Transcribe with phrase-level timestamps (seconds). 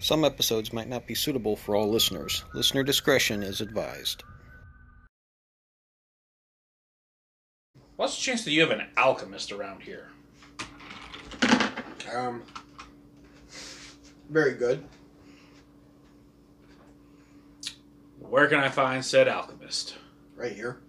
[0.00, 2.42] Some episodes might not be suitable for all listeners.
[2.54, 4.24] Listener discretion is advised.
[7.96, 10.08] What's the chance that you have an alchemist around here?
[12.12, 12.42] Um,
[14.30, 14.82] very good.
[18.20, 19.96] Where can I find said alchemist?
[20.34, 20.80] Right here.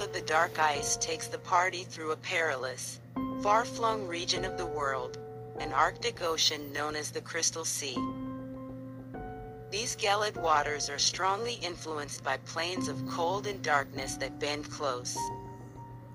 [0.00, 3.00] Of the Dark Ice takes the party through a perilous,
[3.42, 5.18] far-flung region of the world,
[5.60, 7.96] an Arctic Ocean known as the Crystal Sea.
[9.70, 15.16] These gelid waters are strongly influenced by planes of cold and darkness that bend close.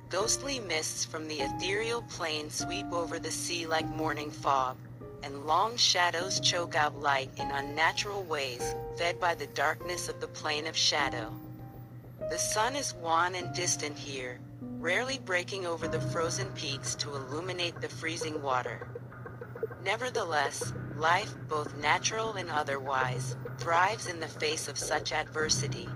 [0.10, 4.76] Ghostly mists from the ethereal plane sweep over the sea like morning fog,
[5.24, 10.28] and long shadows choke out light in unnatural ways, fed by the darkness of the
[10.28, 11.34] plane of shadow.
[12.30, 17.82] The sun is wan and distant here, rarely breaking over the frozen peaks to illuminate
[17.82, 18.88] the freezing water.
[19.84, 25.90] Nevertheless, life, both natural and otherwise, thrives in the face of such adversity.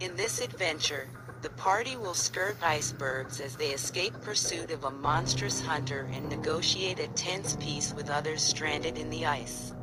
[0.00, 1.06] In this adventure,
[1.42, 6.98] the party will skirt icebergs as they escape pursuit of a monstrous hunter and negotiate
[6.98, 9.74] a tense peace with others stranded in the ice.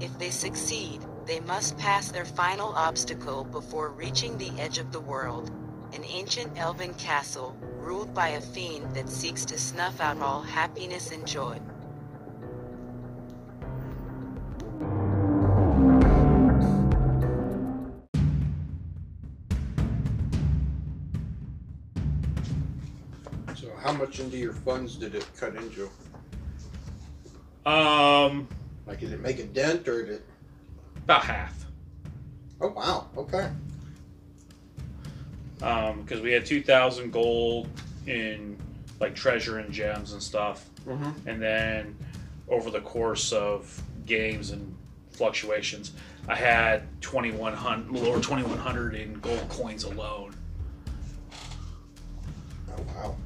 [0.00, 4.98] If they succeed, they must pass their final obstacle before reaching the edge of the
[4.98, 5.52] world,
[5.92, 11.12] an ancient elven castle ruled by a fiend that seeks to snuff out all happiness
[11.12, 11.56] and joy.
[23.54, 25.88] So, how much into your funds did it cut into?
[27.64, 28.48] Um,
[28.84, 30.29] Like, did it make a dent or did it?
[31.04, 31.64] About half.
[32.60, 33.06] Oh wow.
[33.16, 33.50] Okay.
[35.62, 37.68] Um, because we had two thousand gold
[38.06, 38.56] in
[38.98, 41.28] like treasure and gems and stuff, Mm-hmm.
[41.28, 41.96] and then
[42.48, 44.74] over the course of games and
[45.12, 45.92] fluctuations,
[46.28, 50.34] I had twenty one hundred or twenty one hundred in gold coins alone.
[52.70, 53.16] Oh wow.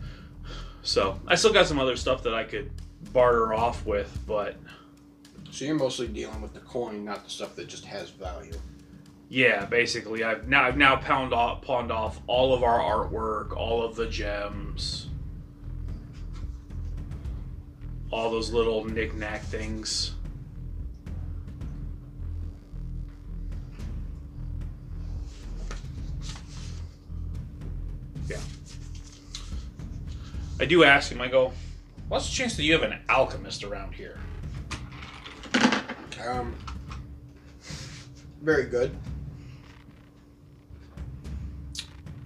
[0.82, 2.70] So I still got some other stuff that I could
[3.12, 4.56] barter off with, but
[5.54, 8.54] So you're mostly dealing with the coin, not the stuff that just has value.
[9.28, 13.84] yeah, basically I've now I've now pound off, pawned off all of our artwork, all
[13.84, 15.06] of the gems,
[18.10, 20.14] all those little knick-knack things.
[28.28, 28.41] Yeah.
[30.59, 31.53] I do ask him, I go,
[32.09, 34.19] what's the chance that you have an alchemist around here?
[36.20, 36.54] Um.
[38.42, 38.94] Very good.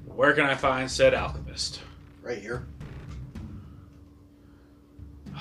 [0.07, 1.81] Where can I find said alchemist?
[2.23, 2.67] Right here.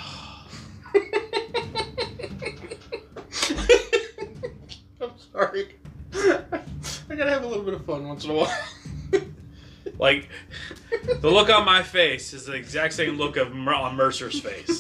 [5.02, 5.70] I'm sorry.
[6.14, 8.56] I gotta have a little bit of fun once in a while.
[10.00, 10.30] Like,
[11.22, 14.77] the look on my face is the exact same look of Mer- on Mercer's face.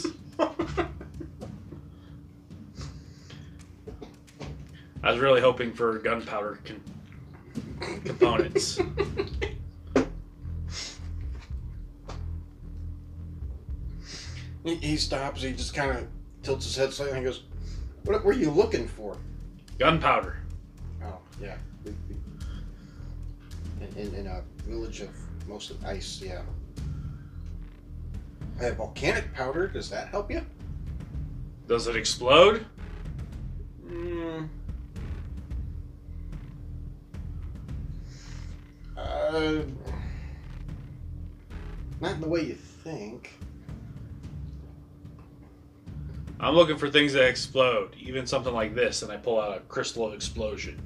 [5.08, 6.84] I was really hoping for gunpowder con-
[8.04, 8.78] components.
[14.66, 15.44] he, he stops.
[15.44, 16.08] He just kind of
[16.44, 17.44] tilts his head slightly and goes,
[18.04, 19.16] "What were you looking for?"
[19.80, 20.40] Gunpowder.
[21.02, 21.56] Oh yeah.
[21.86, 21.96] In,
[23.96, 25.12] in, in a village of
[25.48, 26.42] most of ice, yeah.
[28.60, 29.70] I have volcanic powder.
[29.70, 30.46] Does that help you?
[31.66, 32.66] Does it explode?
[33.90, 34.50] Mm.
[39.28, 39.64] Uh,
[42.00, 43.34] not in the way you think.
[46.40, 47.96] I'm looking for things that explode.
[48.00, 50.80] Even something like this, and I pull out a crystal explosion.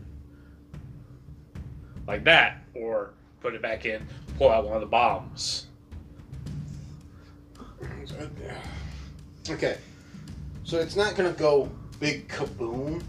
[2.08, 2.64] Like that.
[2.74, 4.08] Or put it back in,
[4.38, 5.68] pull out one of the bombs.
[9.50, 9.78] Okay,
[10.64, 13.04] so it's not going to go big kaboom,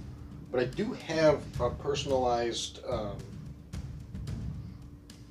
[0.50, 3.16] but I do have a personalized, um,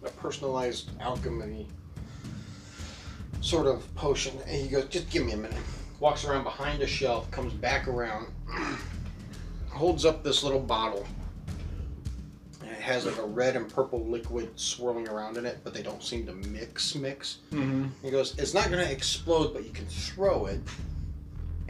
[0.03, 1.67] a personalized alchemy
[3.41, 4.37] sort of potion.
[4.47, 5.57] And he goes, "Just give me a minute."
[5.99, 8.27] Walks around behind a shelf, comes back around,
[9.69, 11.05] holds up this little bottle.
[12.61, 15.83] And it has like a red and purple liquid swirling around in it, but they
[15.83, 16.95] don't seem to mix.
[16.95, 17.37] Mix.
[17.51, 17.85] Mm-hmm.
[18.01, 20.59] He goes, it's not going to explode, but you can throw it,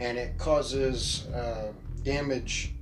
[0.00, 2.72] and it causes uh, damage.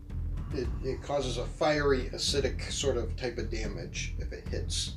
[0.54, 4.92] It, it causes a fiery, acidic sort of type of damage if it hits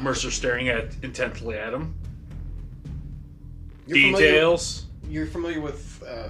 [0.00, 1.94] Mercer staring at intently at him.
[3.86, 4.86] You're familiar, Details.
[5.08, 6.28] you're familiar with uh,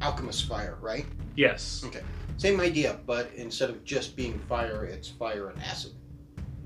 [0.00, 1.06] alchemist fire, right?
[1.36, 1.82] Yes.
[1.86, 2.00] Okay.
[2.38, 5.92] Same idea, but instead of just being fire, it's fire and acid.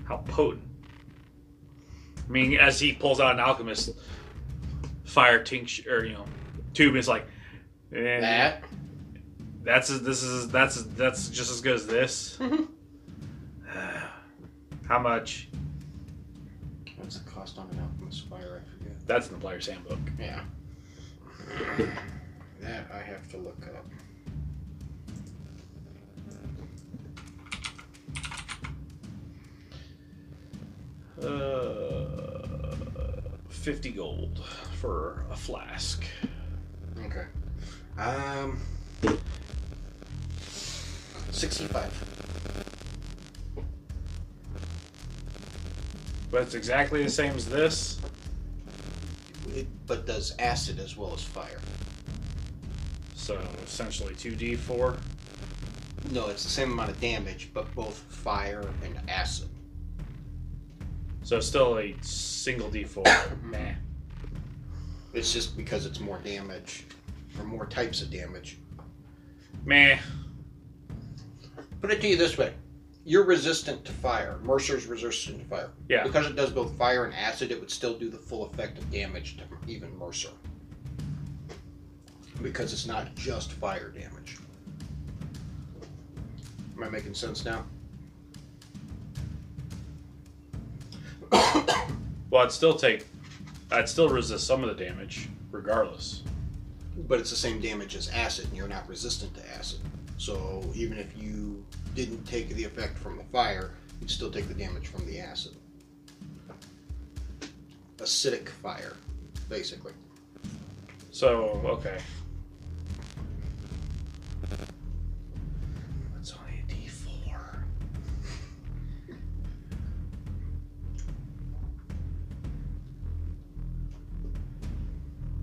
[0.05, 0.63] How potent.
[2.27, 3.91] I mean, as he pulls out an alchemist
[5.05, 6.25] fire tincture, or you know,
[6.75, 7.27] tube, is like,
[7.95, 8.65] eh, That
[9.63, 12.37] that's this is that's that's just as good as this.
[12.41, 12.69] Mhm.
[14.89, 15.49] How much?
[17.01, 18.63] What's the cost on an alchemist fire?
[18.63, 19.07] I forget.
[19.07, 19.99] That's in the player's handbook.
[20.19, 20.45] Yeah.
[22.61, 23.87] That I have to look up.
[31.25, 32.77] Uh,
[33.49, 34.43] fifty gold
[34.81, 36.05] for a flask.
[37.05, 37.27] Okay.
[37.99, 38.61] Um.
[41.31, 41.93] Sixty-five.
[46.31, 48.01] But it's exactly the same as this.
[49.49, 51.61] It, but does acid as well as fire.
[53.15, 54.97] So essentially two D four.
[56.13, 59.49] No, it's the same amount of damage, but both fire and acid.
[61.23, 63.05] So still a single D four.
[63.43, 63.75] Meh.
[65.13, 66.87] It's just because it's more damage,
[67.39, 68.59] or more types of damage.
[69.65, 69.99] Meh.
[71.81, 72.53] Put it to you this way:
[73.05, 74.39] you're resistant to fire.
[74.43, 75.71] Mercer's resistant to fire.
[75.89, 76.05] Yeah.
[76.05, 78.91] Because it does both fire and acid, it would still do the full effect of
[78.91, 80.31] damage to even Mercer.
[82.43, 84.39] Because it's not just fire damage.
[86.77, 87.65] Am I making sense now?
[92.31, 93.09] Well, I'd still take.
[93.73, 96.23] I'd still resist some of the damage, regardless.
[97.09, 99.81] But it's the same damage as acid, and you're not resistant to acid.
[100.17, 101.65] So even if you
[101.95, 105.53] didn't take the effect from the fire, you'd still take the damage from the acid.
[107.99, 108.97] Acidic fire,
[109.49, 109.93] basically.
[111.11, 111.99] So okay.
[116.19, 117.65] It's only a D four.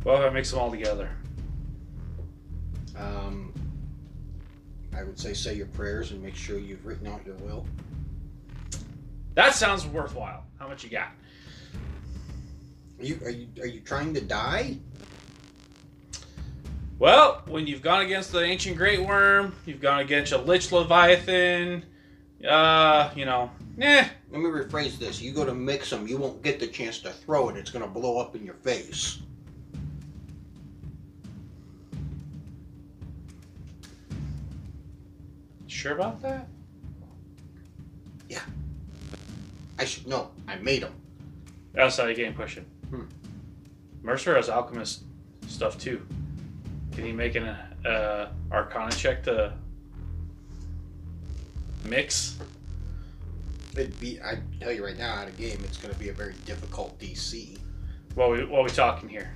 [0.03, 1.11] Well, if I mix them all together.
[4.97, 7.65] I would say say your prayers and make sure you've written out your will.
[9.35, 10.43] That sounds worthwhile.
[10.57, 11.09] How much you got?
[12.99, 14.77] Are you are you are you trying to die?
[16.97, 21.85] Well, when you've gone against the ancient great worm, you've gone against a lich leviathan.
[22.47, 24.07] Uh, you know, eh.
[24.31, 25.21] Let me rephrase this.
[25.21, 27.57] You go to mix them, you won't get the chance to throw it.
[27.57, 29.19] It's going to blow up in your face.
[35.77, 36.47] Sure about that?
[38.27, 38.41] Yeah.
[39.77, 40.31] I should know.
[40.47, 40.93] I made them.
[41.77, 42.65] Outside game question.
[42.89, 43.03] Hmm.
[44.01, 45.03] Mercer has alchemist
[45.45, 46.03] stuff too.
[46.93, 47.49] Can he make an
[47.85, 49.53] uh, Arcana check to
[51.85, 52.39] mix?
[53.73, 54.19] It'd be.
[54.19, 56.97] I tell you right now, out of game, it's going to be a very difficult
[56.97, 57.59] DC.
[58.15, 59.31] What we what we talking here?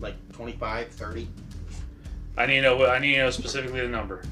[0.00, 1.28] Like 25, 30.
[2.38, 2.86] I need to know.
[2.86, 4.22] I need to know specifically the number.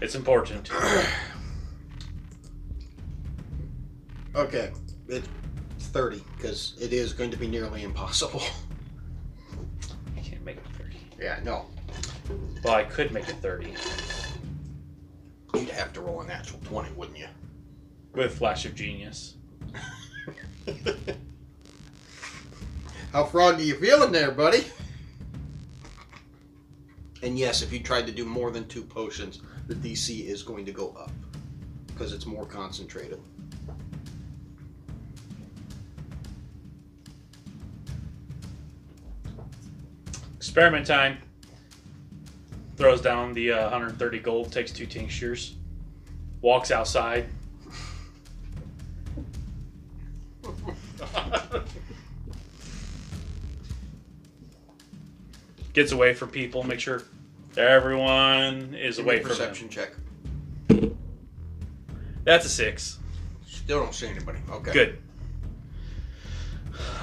[0.00, 0.70] It's important.
[4.34, 4.70] Okay,
[5.08, 5.26] it's
[5.78, 8.42] 30 because it is going to be nearly impossible.
[10.16, 10.98] I can't make it thirty.
[11.18, 11.64] yeah, no.
[12.62, 13.74] Well, I could make it thirty
[15.54, 17.26] You'd have to roll a natural 20, wouldn't you?
[18.12, 19.34] with Flash of Genius.
[23.12, 24.64] How froggy are you feeling there, buddy?
[27.22, 30.64] And yes, if you tried to do more than two potions, the DC is going
[30.64, 31.12] to go up
[31.86, 33.20] because it's more concentrated.
[40.36, 41.18] Experiment time.
[42.76, 45.56] Throws down the uh, 130 gold, takes two tinctures,
[46.40, 47.26] walks outside.
[55.72, 57.02] Gets away from people, make sure
[57.58, 59.36] everyone is Give me away a from him.
[59.36, 59.92] perception check.
[62.24, 62.98] That's a six.
[63.46, 64.38] Still don't see anybody.
[64.50, 64.72] Okay.
[64.72, 64.98] Good.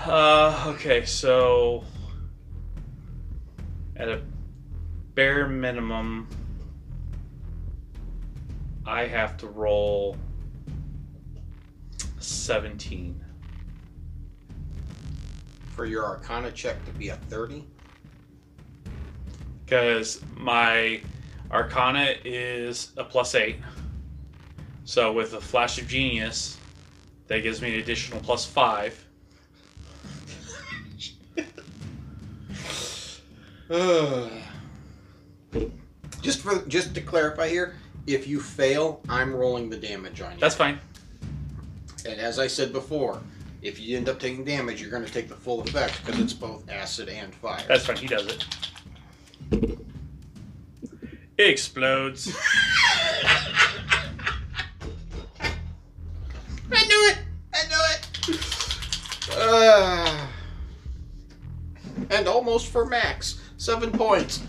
[0.05, 1.83] Uh, okay, so
[3.95, 4.21] at a
[5.15, 6.27] bare minimum,
[8.85, 10.15] I have to roll
[12.19, 13.23] 17.
[15.75, 17.65] For your Arcana check to be a 30,
[19.65, 21.01] Because my
[21.51, 23.57] Arcana is a plus 8.
[24.85, 26.57] So with a Flash of Genius,
[27.27, 29.03] That gives me an additional plus five.
[36.21, 37.73] just for just to clarify here,
[38.05, 40.39] if you fail, I'm rolling the damage on you.
[40.39, 40.79] That's fine.
[42.05, 43.19] And as I said before,
[43.63, 46.33] if you end up taking damage, you're going to take the full effect because it's
[46.33, 47.63] both acid and fire.
[47.67, 47.97] That's fine.
[47.97, 48.45] He does it.
[49.51, 49.79] It
[51.37, 52.27] explodes.
[56.71, 57.17] I knew it.
[57.53, 58.01] I knew it.
[59.37, 60.27] Uh,
[62.09, 64.41] and almost for max, seven points.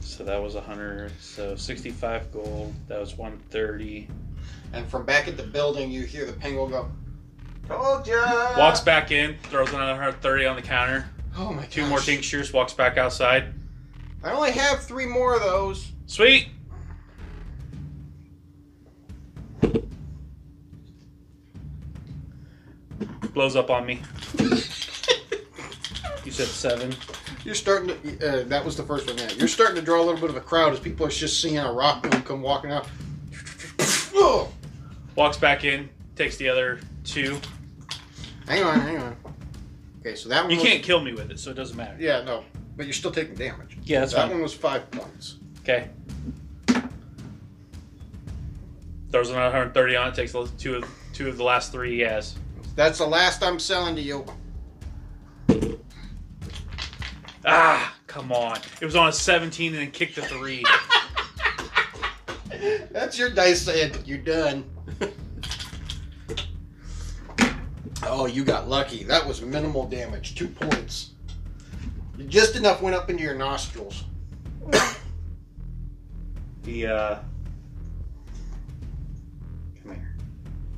[0.00, 1.12] So that was 100.
[1.20, 2.74] So 65 gold.
[2.88, 4.08] That was 130.
[4.72, 6.88] and from back at the building, you hear the penguin go.
[7.68, 8.58] Told ya.
[8.58, 11.08] Walks back in, throws another 130 on the counter.
[11.36, 13.54] Oh my Two more tinctures, walks back outside.
[14.22, 15.92] I only have three more of those.
[16.06, 16.48] Sweet!
[23.32, 24.00] Blows up on me.
[26.24, 26.94] You said seven.
[27.44, 28.40] You're starting to.
[28.40, 29.18] Uh, that was the first one.
[29.18, 31.42] Yeah, you're starting to draw a little bit of a crowd as people are just
[31.42, 32.88] seeing a rock come walking out.
[35.16, 37.38] Walks back in, takes the other two.
[38.46, 39.16] Hang on, hang on.
[40.00, 40.50] Okay, so that one.
[40.50, 41.96] You was- can't kill me with it, so it doesn't matter.
[41.98, 42.44] Yeah, no,
[42.76, 43.78] but you're still taking damage.
[43.84, 44.30] Yeah, that's that fine.
[44.32, 45.36] one was five points.
[45.60, 45.88] Okay.
[49.10, 52.34] Throws another 130 on it, takes two of two of the last three he has.
[52.74, 54.26] That's the last I'm selling to you.
[57.46, 58.58] Ah, come on.
[58.80, 60.64] It was on a 17 and then kicked a three.
[62.90, 64.64] That's your dice saying you're done.
[68.02, 69.04] oh, you got lucky.
[69.04, 70.34] That was minimal damage.
[70.34, 71.10] Two points.
[72.28, 74.04] Just enough went up into your nostrils.
[76.62, 77.18] the, uh.
[79.82, 80.16] Come here.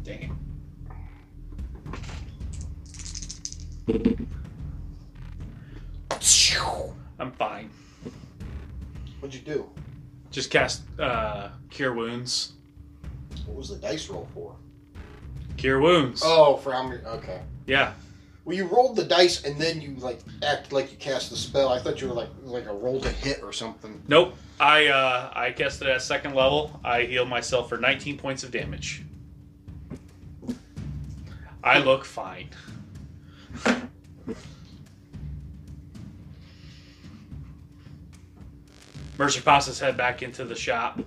[0.02, 0.30] Dang it.
[7.18, 7.70] I'm fine.
[9.20, 9.68] What'd you do?
[10.30, 12.52] Just cast uh, Cure Wounds.
[13.46, 14.54] What was the dice roll for?
[15.56, 16.22] Cure Wounds.
[16.24, 17.02] Oh, for how many?
[17.04, 17.40] Okay.
[17.66, 17.92] Yeah.
[18.44, 21.68] Well, you rolled the dice and then you like act like you cast the spell.
[21.68, 24.00] I thought you were like like a roll to hit or something.
[24.06, 24.36] Nope.
[24.60, 26.78] I uh, I cast it at second level.
[26.84, 29.02] I healed myself for 19 points of damage.
[31.64, 32.50] I look fine.
[39.18, 41.00] Mercer pops his head back into the shop.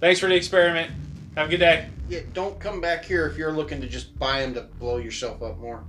[0.00, 0.90] Thanks for the experiment.
[1.36, 1.88] Have a good day.
[2.08, 5.42] Yeah, don't come back here if you're looking to just buy them to blow yourself
[5.42, 5.84] up more.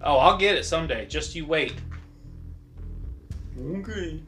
[0.00, 1.06] Oh, I'll get it someday.
[1.06, 1.74] Just you wait.
[3.60, 4.20] Okay.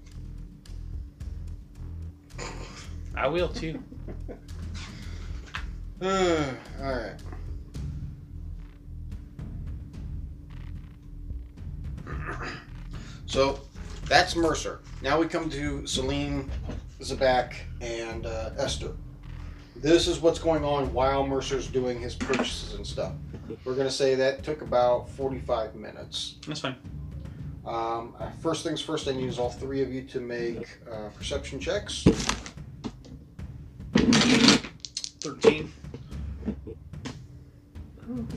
[3.14, 3.81] I will too.
[6.02, 6.09] All
[6.81, 7.14] right.
[13.26, 13.61] So
[14.09, 14.81] that's Mercer.
[15.02, 16.50] Now we come to Celine,
[17.00, 18.90] Zabak, and uh, Esther.
[19.80, 23.14] This is what's going on while Mercer's doing his purchases and stuff.
[23.64, 26.37] We're going to say that took about 45 minutes.
[26.46, 26.76] That's fine.
[27.64, 31.58] Um, uh, first things first, I need all three of you to make uh, perception
[31.58, 32.04] checks.
[33.94, 35.72] 13.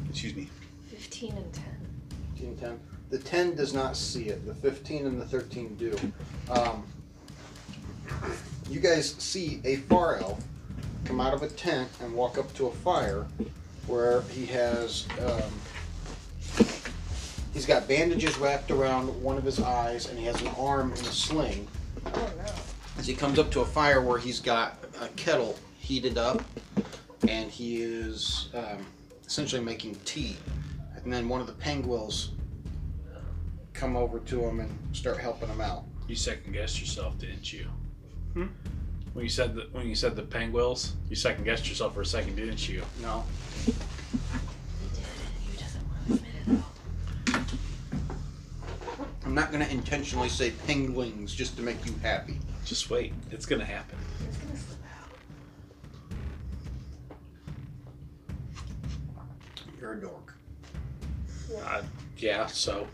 [0.10, 0.50] Excuse me.
[0.92, 1.64] 15 and 10.
[2.36, 2.80] 15 and 10.
[3.10, 4.46] The 10 does not see it.
[4.46, 5.94] The 15 and the 13 do.
[6.50, 6.86] Um,
[8.70, 10.42] you guys see a far elf
[11.06, 13.26] come out of a tent and walk up to a fire
[13.88, 15.06] where he has.
[15.26, 16.68] Um,
[17.54, 21.00] he's got bandages wrapped around one of his eyes and he has an arm in
[21.00, 21.68] a sling.
[22.06, 22.54] Oh no.
[22.98, 26.44] As he comes up to a fire where he's got a kettle heated up
[27.28, 28.86] and he is um,
[29.26, 30.38] essentially making tea.
[30.96, 32.32] And then one of the penguins
[33.74, 35.84] come over to him and start helping him out.
[36.08, 37.66] You second guessed yourself, didn't you?
[38.34, 38.48] Hmm?
[39.14, 42.06] When you said the when you said the penguins, you second guessed yourself for a
[42.06, 42.82] second, didn't you?
[43.02, 43.24] No.
[43.66, 45.06] He did.
[45.52, 46.64] He doesn't want to admit it
[47.28, 47.46] though.
[49.26, 52.40] I'm not going to intentionally say penguins just to make you happy.
[52.66, 53.98] Just wait, it's gonna happen.
[54.28, 55.10] It's gonna slip out.
[59.80, 60.34] You're a dork.
[61.66, 61.82] Uh,
[62.18, 62.46] yeah.
[62.48, 62.88] So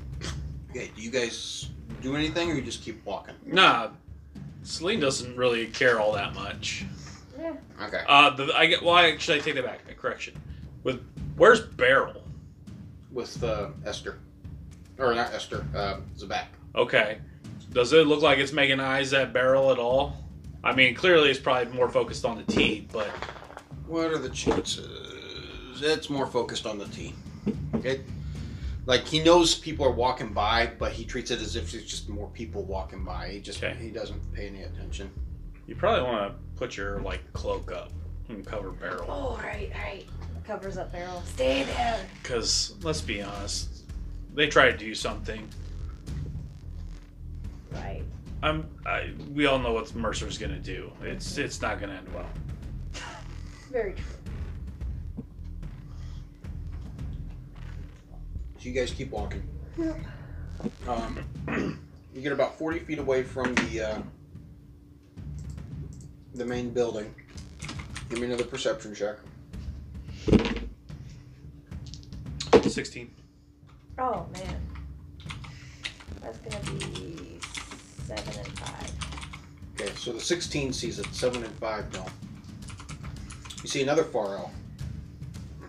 [0.71, 1.69] Okay, do you guys
[2.01, 3.35] do anything or you just keep walking?
[3.45, 3.89] nah,
[4.63, 6.85] Celine doesn't really care all that much.
[7.39, 7.53] Yeah.
[7.81, 8.03] Okay.
[8.07, 8.83] Uh, the I get.
[8.83, 9.79] Well, actually, I take that back.
[9.89, 10.35] A correction.
[10.83, 11.01] With
[11.37, 12.21] where's Beryl?
[13.11, 14.19] With uh, Esther.
[14.97, 16.45] Or not Esther, uh, Zabak.
[16.75, 17.19] Okay.
[17.71, 20.17] Does it look like it's making eyes at Beryl at all?
[20.63, 23.07] I mean, clearly it's probably more focused on the tea, but
[23.87, 25.81] What are the chances?
[25.81, 27.13] It's more focused on the tea.
[27.75, 28.01] Okay.
[28.89, 32.09] Like he knows people are walking by, but he treats it as if it's just
[32.09, 33.29] more people walking by.
[33.29, 33.77] He just Okay.
[33.79, 35.11] he doesn't pay any attention.
[35.67, 37.91] you probably want to put your like cloak up
[38.29, 39.05] and cover Beryl.
[39.07, 40.05] Oh, right, right.
[40.43, 41.21] Covers up Beryl.
[41.27, 42.03] Stay there.
[42.23, 43.83] Because let's be honest,
[44.33, 45.47] they try to do something.
[47.71, 48.01] Right.
[48.41, 48.67] I'm.
[48.87, 50.91] I, we all know what Mercer's gonna do.
[51.03, 52.25] It's it's not gonna end well.
[53.71, 54.03] Very true.
[58.59, 59.41] So you guys keep walking.
[60.85, 61.19] Um,
[62.13, 64.01] you get about forty feet away from the uh,
[66.35, 67.15] the main building.
[68.09, 69.15] Give me another perception check.
[72.67, 73.11] Sixteen.
[73.97, 74.61] Oh, man.
[76.21, 77.39] That's gonna be
[78.05, 78.91] seven and five.
[79.73, 82.09] Okay, so the 16 sees it, 7 and 5 don't.
[83.63, 84.51] You see another far elf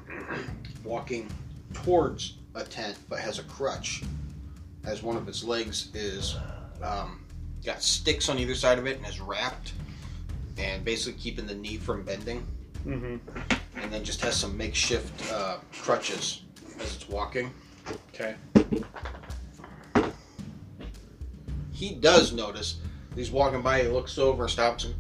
[0.85, 1.29] walking
[1.73, 4.03] towards a tent but has a crutch
[4.85, 6.37] as one of its legs is
[6.83, 7.25] um,
[7.65, 9.73] got sticks on either side of it and is wrapped
[10.59, 12.47] and basically keeping the knee from bending
[12.87, 13.17] Mm-hmm.
[13.79, 16.43] and then just has some makeshift uh, crutches
[16.81, 17.53] as it's walking.
[18.09, 18.35] Okay.
[21.73, 22.81] He does notice
[23.15, 24.95] he's walking by, he looks over, stops and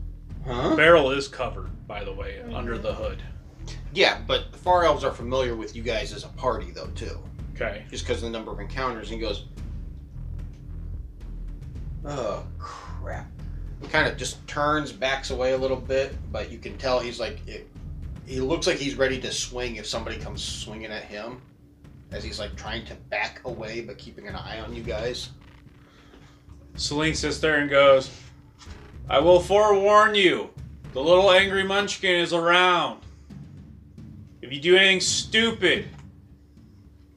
[0.46, 0.74] Huh?
[0.76, 3.22] Beryl is covered, by the way, under the hood.
[3.92, 7.18] Yeah, but the Far Elves are familiar with you guys as a party, though, too.
[7.60, 7.84] Okay.
[7.90, 9.10] Just because of the number of encounters.
[9.10, 9.44] And he goes,
[12.04, 13.30] Oh, crap.
[13.82, 17.20] He kind of just turns, backs away a little bit, but you can tell he's
[17.20, 17.68] like, it,
[18.26, 21.40] he looks like he's ready to swing if somebody comes swinging at him.
[22.12, 25.30] As he's like trying to back away, but keeping an eye on you guys.
[26.76, 28.10] Celine sits there and goes,
[29.08, 30.50] I will forewarn you,
[30.92, 33.00] the little angry munchkin is around.
[34.42, 35.88] If you do anything stupid,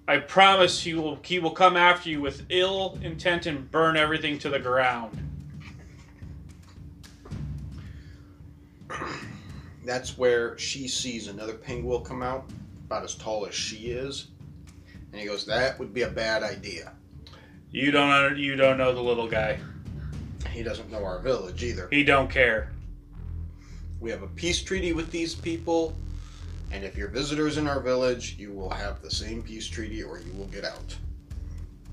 [0.08, 4.38] I promise he will he will come after you with ill intent and burn everything
[4.40, 5.18] to the ground.
[9.86, 12.50] That's where she sees another penguin come out,
[12.86, 14.28] about as tall as she is.
[15.12, 16.94] And he goes, That would be a bad idea.
[17.72, 19.58] You don't you don't know the little guy.
[20.52, 21.88] He doesn't know our village either.
[21.92, 22.72] He don't care.
[24.00, 25.96] We have a peace treaty with these people,
[26.74, 30.20] and if you're visitors in our village, you will have the same peace treaty or
[30.20, 30.98] you will get out.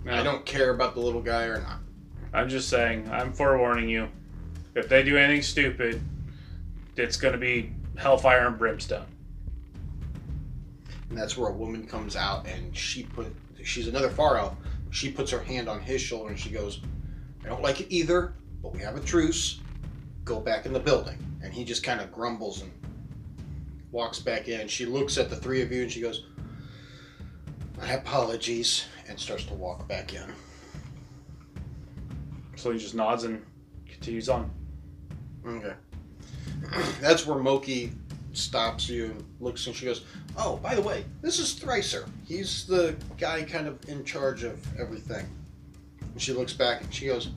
[0.08, 1.80] I don't care about the little guy or not.
[2.32, 4.08] I'm just saying, I'm forewarning you.
[4.74, 6.00] If they do anything stupid,
[6.96, 9.04] it's going to be hellfire and brimstone.
[11.10, 13.26] And that's where a woman comes out and she put
[13.62, 14.56] she's another far elf.
[14.90, 16.80] She puts her hand on his shoulder and she goes,
[17.44, 19.60] I don't like it either, but we have a truce.
[20.24, 21.18] Go back in the building.
[21.42, 22.72] And he just kind of grumbles and
[23.92, 24.68] walks back in.
[24.68, 26.24] She looks at the three of you and she goes,
[27.78, 30.32] My apologies, and starts to walk back in.
[32.56, 33.44] So he just nods and
[33.88, 34.50] continues on.
[35.46, 35.74] Okay.
[37.00, 37.92] That's where Moki
[38.32, 40.04] stops you and looks and she goes,
[40.36, 42.06] Oh, by the way, this is Thricer.
[42.26, 45.26] He's the guy kind of in charge of everything.
[46.00, 47.30] And she looks back and she goes,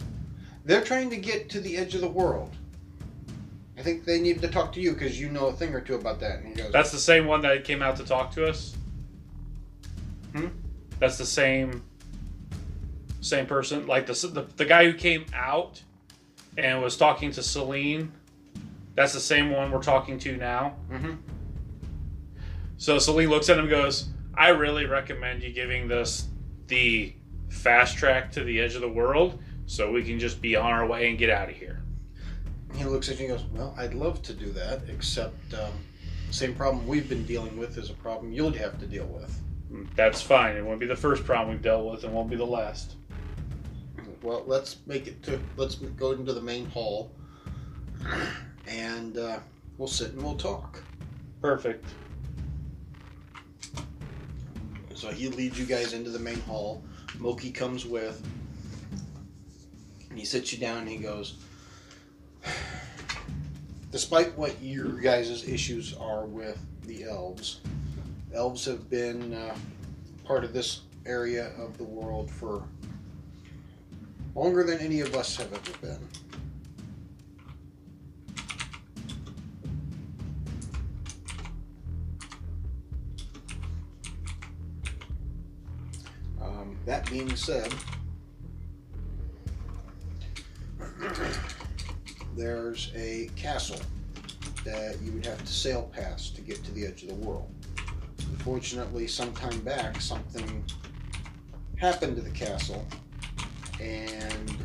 [0.66, 2.56] They're trying to get to the edge of the world.
[3.78, 5.96] I think they need to talk to you because you know a thing or two
[5.96, 6.40] about that.
[6.40, 8.76] And he goes, That's the same one that came out to talk to us.
[10.36, 10.48] Hmm?
[11.00, 11.84] That's the same
[13.22, 13.88] same person.
[13.88, 15.82] Like the the, the guy who came out
[16.58, 18.12] and was talking to Celine.
[18.96, 20.76] That's the same one we're talking to now.
[20.92, 21.18] Mhm.
[22.78, 26.28] So Celine looks at him and goes, "I really recommend you giving this
[26.68, 27.14] the
[27.50, 30.86] fast track to the edge of the world, so we can just be on our
[30.86, 31.83] way and get out of here."
[32.76, 35.74] He looks at you and goes, Well, I'd love to do that, except um,
[36.32, 39.40] same problem we've been dealing with is a problem you'll have to deal with.
[39.96, 40.56] That's fine.
[40.56, 42.96] It won't be the first problem we've dealt with, and won't be the last.
[44.22, 45.40] Well, let's make it to.
[45.58, 47.12] Let's go into the main hall,
[48.68, 49.40] and uh,
[49.78, 50.82] we'll sit and we'll talk.
[51.42, 51.86] Perfect.
[54.96, 56.84] So he leads you guys into the main hall.
[57.20, 58.26] Moki comes with,
[60.10, 61.43] and he sits you down and he goes.
[63.94, 67.62] Despite what your guys' issues are with the elves,
[68.34, 69.56] elves have been uh,
[70.26, 72.64] part of this area of the world for
[74.34, 76.08] longer than any of us have ever been.
[86.42, 87.72] Um, that being said,
[92.36, 93.80] there's a castle
[94.66, 97.50] that you would have to sail past to get to the edge of the world.
[98.30, 100.64] Unfortunately, some time back, something
[101.78, 102.86] happened to the castle,
[103.80, 104.58] and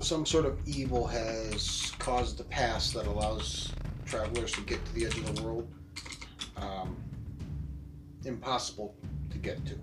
[0.00, 3.72] some sort of evil has caused the pass that allows
[4.06, 5.68] travelers to get to the edge of the world.
[6.56, 6.96] Um,
[8.24, 8.94] impossible
[9.30, 9.78] to get to.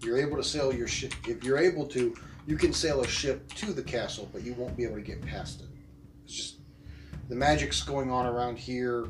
[0.00, 1.14] You're able to sail your ship.
[1.26, 2.14] If you're able to,
[2.48, 5.20] you can sail a ship to the castle, but you won't be able to get
[5.20, 5.66] past it.
[6.24, 6.54] It's just
[7.28, 9.08] the magic's going on around here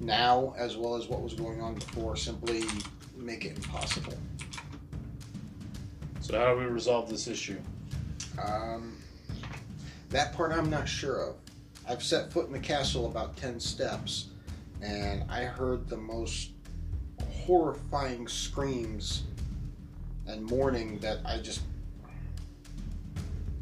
[0.00, 2.64] now, as well as what was going on before, simply
[3.18, 4.14] make it impossible.
[6.22, 7.60] So how do we resolve this issue?
[8.42, 8.96] Um,
[10.08, 11.34] that part I'm not sure of.
[11.86, 14.28] I've set foot in the castle about 10 steps,
[14.80, 16.52] and I heard the most
[17.42, 19.24] horrifying screams
[20.26, 21.60] and mourning that I just.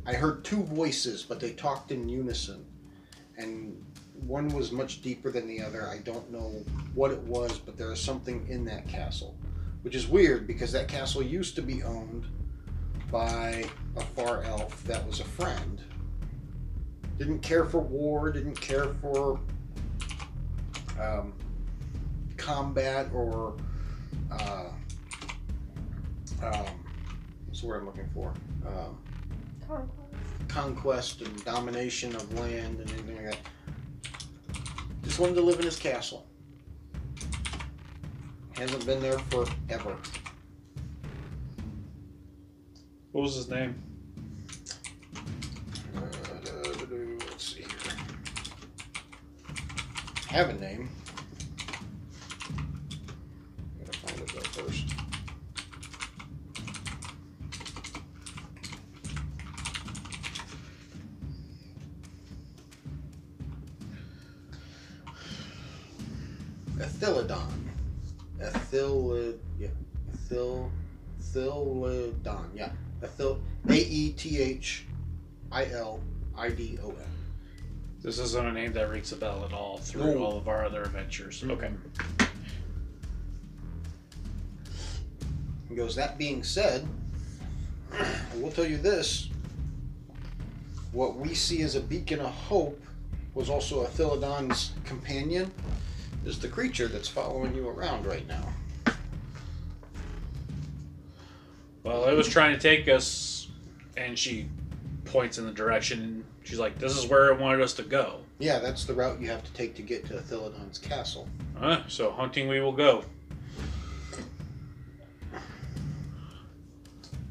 [0.07, 2.65] I heard two voices, but they talked in unison.
[3.37, 3.85] And
[4.27, 5.87] one was much deeper than the other.
[5.87, 9.37] I don't know what it was, but there is something in that castle.
[9.83, 12.27] Which is weird because that castle used to be owned
[13.11, 13.65] by
[13.97, 15.81] a far elf that was a friend.
[17.19, 19.39] Didn't care for war, didn't care for
[21.01, 21.35] um,
[22.37, 23.57] combat or
[24.31, 24.69] uh,
[26.43, 26.67] um,
[27.47, 28.33] what's the word I'm looking for?
[28.67, 28.99] Um,
[30.49, 33.39] conquest and domination of land and anything like that.
[35.03, 36.27] Just wanted to live in his castle.
[38.53, 39.97] Hasn't been there forever.
[43.13, 43.83] What was his name?
[45.97, 46.01] Uh,
[47.31, 47.95] let's see here.
[50.29, 50.89] Have a name.
[71.35, 72.47] Ethilodon.
[72.55, 72.71] Yeah.
[73.03, 73.41] Ethil.
[73.69, 74.85] A E T H
[75.51, 76.01] I L
[76.37, 76.97] I D O N.
[78.03, 80.25] This isn't a name that rings a bell at all through No.
[80.25, 81.41] all of our other adventures.
[81.41, 81.51] Mm-hmm.
[81.53, 81.71] Okay.
[85.69, 86.87] He goes, That being said,
[87.93, 89.29] I will tell you this.
[90.93, 92.83] What we see as a beacon of hope
[93.35, 95.51] was also Ethilodon's companion,
[96.27, 98.52] is the creature that's following you around right now.
[101.93, 103.49] Well, it was trying to take us,
[103.99, 104.49] and she
[105.05, 106.25] points in the direction.
[106.43, 109.29] She's like, "This is where it wanted us to go." Yeah, that's the route you
[109.29, 111.29] have to take to get to Ethilodon's castle.
[111.61, 113.05] Uh, so hunting we will go.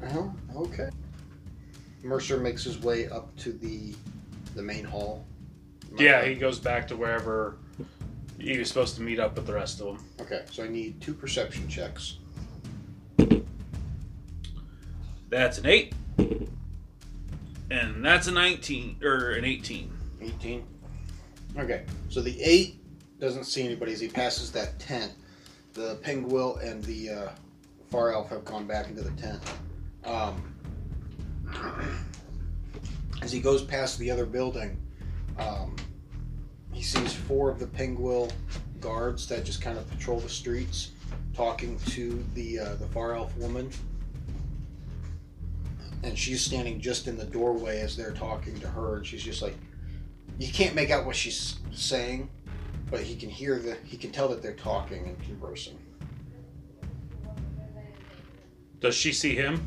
[0.00, 0.28] Uh-huh.
[0.54, 0.90] Okay.
[2.04, 3.96] Mercer makes his way up to the
[4.54, 5.24] the main hall.
[5.98, 7.56] Yeah, he goes back to wherever
[8.38, 10.04] he was supposed to meet up with the rest of them.
[10.20, 12.18] Okay, so I need two perception checks.
[15.32, 15.94] That's an eight,
[17.70, 19.90] and that's a nineteen or an eighteen.
[20.20, 20.62] 18.
[21.56, 25.10] Okay, so the 8 doesn't see anybody as he passes that tent.
[25.72, 27.28] The penguin and the uh,
[27.90, 29.40] far elf have gone back into the tent.
[30.04, 30.54] Um,
[33.22, 34.76] as he goes past the other building,
[35.38, 35.74] um,
[36.72, 38.30] he sees four of the penguin
[38.80, 40.92] guards that just kind of patrol the streets,
[41.34, 43.70] talking to the uh, the far elf woman.
[46.02, 49.40] And she's standing just in the doorway as they're talking to her, and she's just
[49.40, 49.54] like,
[50.38, 52.28] you can't make out what she's saying,
[52.90, 55.78] but he can hear the he can tell that they're talking and conversing.
[58.80, 59.64] Does she see him?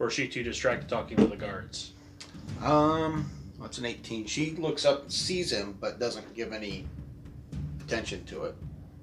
[0.00, 1.92] Or is she too distracted talking to the guards?
[2.64, 4.26] Um, what's an eighteen?
[4.26, 6.88] She looks up, and sees him, but doesn't give any
[7.80, 8.56] attention to it.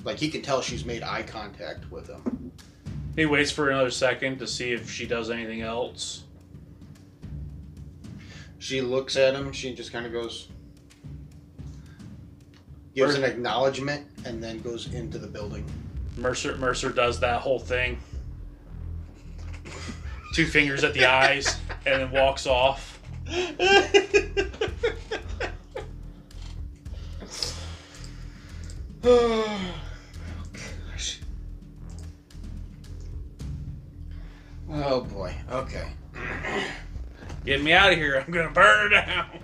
[0.08, 2.54] Like he can tell she's made eye contact with him.
[3.18, 6.24] He waits for another second to see if she does anything else.
[8.58, 9.52] She looks at him.
[9.52, 10.48] She just kind of goes,
[12.96, 15.66] gives an acknowledgement, and then goes into the building.
[16.16, 18.00] Mercer Mercer does that whole thing.
[20.34, 23.02] Two fingers at the eyes and then walks off.
[34.70, 35.34] Oh boy.
[35.50, 35.88] Okay.
[37.46, 38.24] Get me out of here.
[38.26, 39.40] I'm gonna burn her down.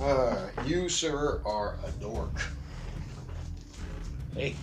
[0.00, 2.42] Uh, you, sir, are a dork.
[4.34, 4.56] Hey.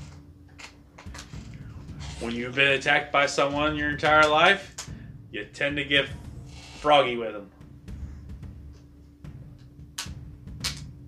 [2.20, 4.90] When you've been attacked by someone your entire life,
[5.32, 6.10] you tend to get
[6.80, 7.50] froggy with them.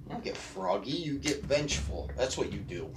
[0.06, 2.10] You don't get froggy, you get vengeful.
[2.16, 2.90] That's what you do.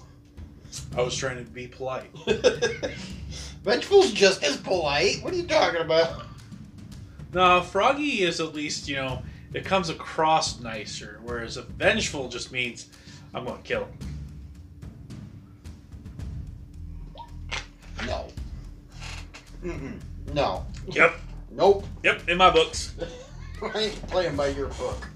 [0.97, 2.11] I was trying to be polite.
[3.63, 5.23] Vengeful's just as polite.
[5.23, 6.25] What are you talking about?
[7.33, 12.53] No, froggy is at least, you know, it comes across nicer, whereas a vengeful just
[12.53, 12.89] means
[13.33, 13.99] I'm going to kill him.
[18.07, 18.29] No.
[19.65, 19.99] Mm-mm.
[20.35, 20.67] No.
[20.89, 21.15] Yep.
[21.51, 21.87] Nope.
[22.03, 22.95] Yep, in my books.
[23.75, 25.07] I ain't playing by your book.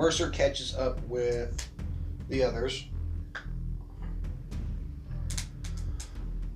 [0.00, 1.68] Mercer catches up with
[2.30, 2.86] the others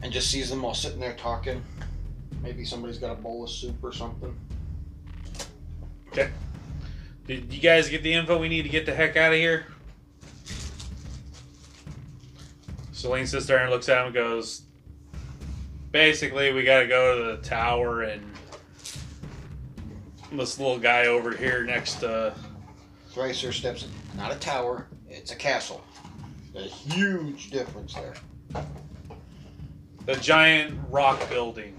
[0.01, 1.63] and just sees them all sitting there talking.
[2.41, 4.35] Maybe somebody's got a bowl of soup or something.
[6.09, 6.31] Okay.
[7.27, 9.67] Did you guys get the info we need to get the heck out of here?
[12.93, 14.63] Celine sits there and looks at him and goes,
[15.93, 18.25] Basically, we got to go to the tower and
[20.33, 22.35] this little guy over here next to.
[23.15, 23.91] Thricer steps in.
[24.17, 25.85] Not a tower, it's a castle.
[26.57, 28.15] A huge difference there.
[30.07, 31.77] The giant rock building.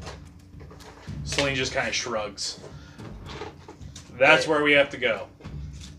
[1.25, 2.61] Celine just kind of shrugs.
[4.17, 5.27] That's where we have to go.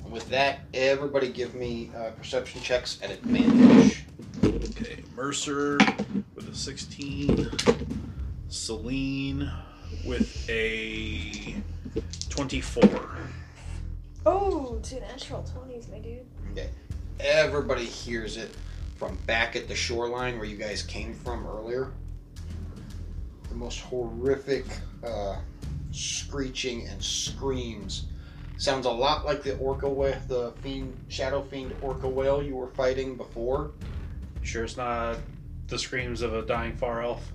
[0.04, 4.06] And with that, everybody give me uh, perception checks at advantage.
[4.42, 5.76] Okay, Mercer
[6.34, 7.50] with a 16.
[8.48, 9.50] Celine
[10.06, 11.56] with a
[12.30, 13.18] 24.
[14.28, 16.26] Oh, two natural 20s, my dude.
[16.50, 16.68] Okay.
[17.20, 18.50] Everybody hears it
[18.96, 21.92] from back at the shoreline where you guys came from earlier.
[23.48, 24.64] The most horrific
[25.06, 25.36] uh,
[25.92, 28.06] screeching and screams.
[28.58, 32.70] Sounds a lot like the orca whale, the fiend, shadow fiend orca whale you were
[32.70, 33.70] fighting before.
[34.42, 35.18] Sure, it's not
[35.68, 37.32] the screams of a dying far elf.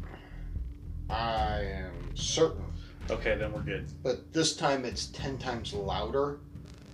[1.09, 2.65] I am certain
[3.09, 3.87] Okay, then we're good.
[4.03, 6.39] but this time it's 10 times louder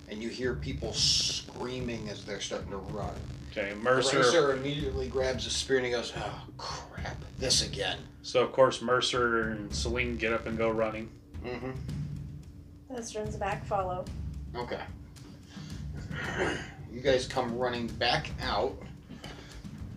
[0.09, 3.13] and you hear people screaming as they're starting to run
[3.51, 4.53] Okay, Mercer, Mercer.
[4.53, 9.49] immediately grabs a spear and he goes oh crap this again So of course Mercer
[9.49, 11.09] and Celine get up and go running.
[11.43, 11.71] mm-hmm
[12.95, 14.05] As back, follow.
[14.55, 14.81] okay
[16.91, 18.75] you guys come running back out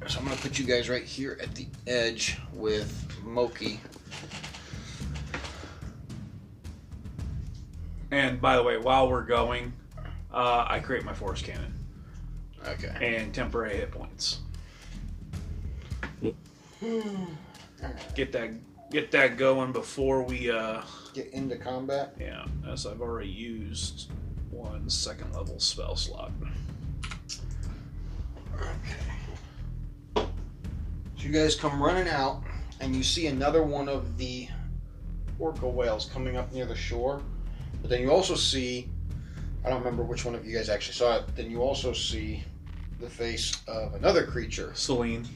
[0.07, 3.81] so i'm gonna put you guys right here at the edge with moki
[8.13, 9.73] And by the way, while we're going,
[10.33, 11.75] uh, I create my force cannon
[12.67, 14.41] okay and temporary hit points.
[18.15, 18.51] Get that
[18.91, 20.83] get that going before we uh
[21.15, 24.11] get into combat yeah, as I've already used
[24.51, 26.33] one second level spell slot.
[28.55, 28.67] Okay.
[30.17, 32.43] So you guys come running out,
[32.81, 34.49] and you see another one of the
[35.39, 37.23] orca whales coming up near the shore.
[37.81, 38.89] But then you also see,
[39.65, 41.37] I don't remember which one of you guys actually saw it.
[41.37, 42.45] Then you also see
[42.99, 45.27] the face of another creature Celine.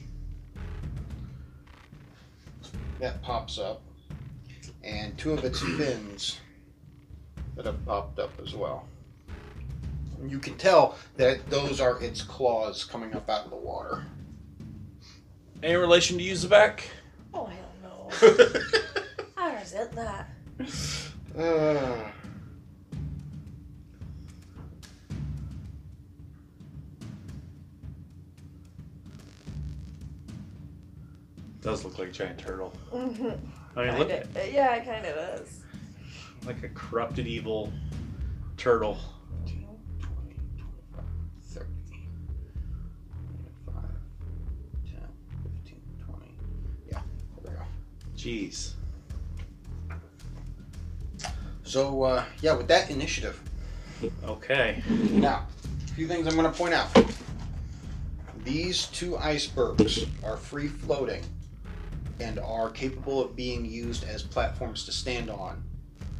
[3.00, 3.82] that pops up,
[4.82, 6.40] and two of its fins
[7.56, 8.86] that have popped up as well.
[10.20, 14.04] And you can tell that those are its claws coming up out of the water.
[15.62, 16.80] Any relation to you, Zabak?
[17.32, 18.08] Oh, hell no.
[19.36, 20.30] I resent that.
[21.38, 22.10] Uh,
[31.64, 32.74] Does look like a giant turtle.
[32.92, 33.30] Mm-hmm.
[33.78, 35.60] I mean, look Yeah, it kind of does.
[36.44, 37.72] like a corrupted evil
[38.58, 38.98] turtle.
[39.46, 39.66] 20,
[39.98, 41.04] 25,
[41.40, 41.66] 30,
[43.64, 43.74] 25,
[44.84, 45.00] 10,
[45.64, 46.36] 15, 20.
[46.90, 47.00] Yeah,
[47.42, 47.64] there we go.
[48.14, 48.74] Jeez.
[51.62, 53.40] So, uh, yeah, with that initiative.
[54.22, 54.82] Okay.
[55.12, 55.46] Now,
[55.82, 56.90] a few things I'm going to point out.
[58.44, 61.22] These two icebergs are free floating
[62.20, 65.62] and are capable of being used as platforms to stand on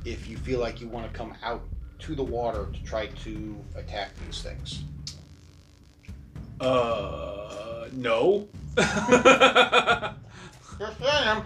[0.05, 1.63] if you feel like you want to come out
[2.01, 4.85] to the water to try to attack these things.
[6.61, 8.49] Uh, no.
[10.81, 11.45] Yes, I am.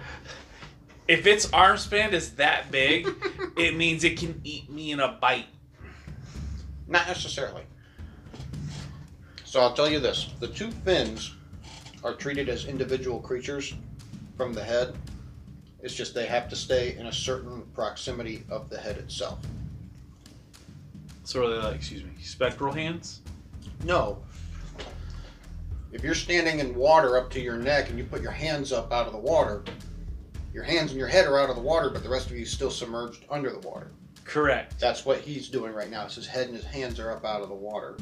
[1.06, 3.06] if its arm span is that big,
[3.58, 5.46] it means it can eat me in a bite.
[6.86, 7.64] Not necessarily.
[9.44, 11.34] So I'll tell you this: the two fins
[12.02, 13.74] are treated as individual creatures
[14.38, 14.94] from the head.
[15.82, 19.40] It's just they have to stay in a certain proximity of the head itself.
[21.24, 23.20] So are they like, excuse me, spectral hands?
[23.84, 24.22] No.
[25.92, 28.92] If you're standing in water up to your neck and you put your hands up
[28.92, 29.64] out of the water,
[30.54, 32.42] your hands and your head are out of the water, but the rest of you
[32.42, 33.90] is still submerged under the water.
[34.24, 34.78] Correct.
[34.78, 36.04] That's what he's doing right now.
[36.04, 37.96] It's his head and his hands are up out of the water.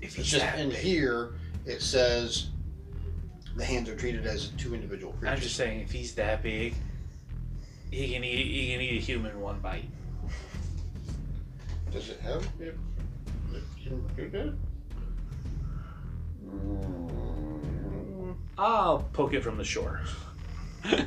[0.00, 1.32] If It's just in here
[1.66, 2.48] it says
[3.56, 5.36] the hands are treated as two individual creatures.
[5.36, 6.74] I'm just saying, if he's that big,
[7.90, 8.46] he can eat.
[8.46, 9.88] He can eat a human in one bite.
[11.90, 12.76] Does it have it?
[13.52, 14.54] it can do that?
[18.58, 20.00] I'll poke it from the shore.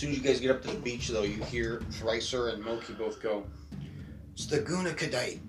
[0.00, 2.94] soon as you guys get up to the beach, though, you hear Thricer and Moki
[2.94, 3.44] both go,
[4.32, 5.40] It's the Gunakadite.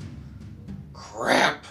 [0.91, 1.65] Crap!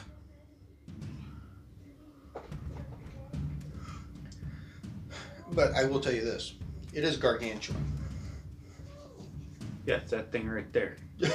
[5.52, 6.54] But I will tell you this
[6.94, 7.84] it is gargantuan.
[9.84, 10.96] Yeah, it's that thing right there.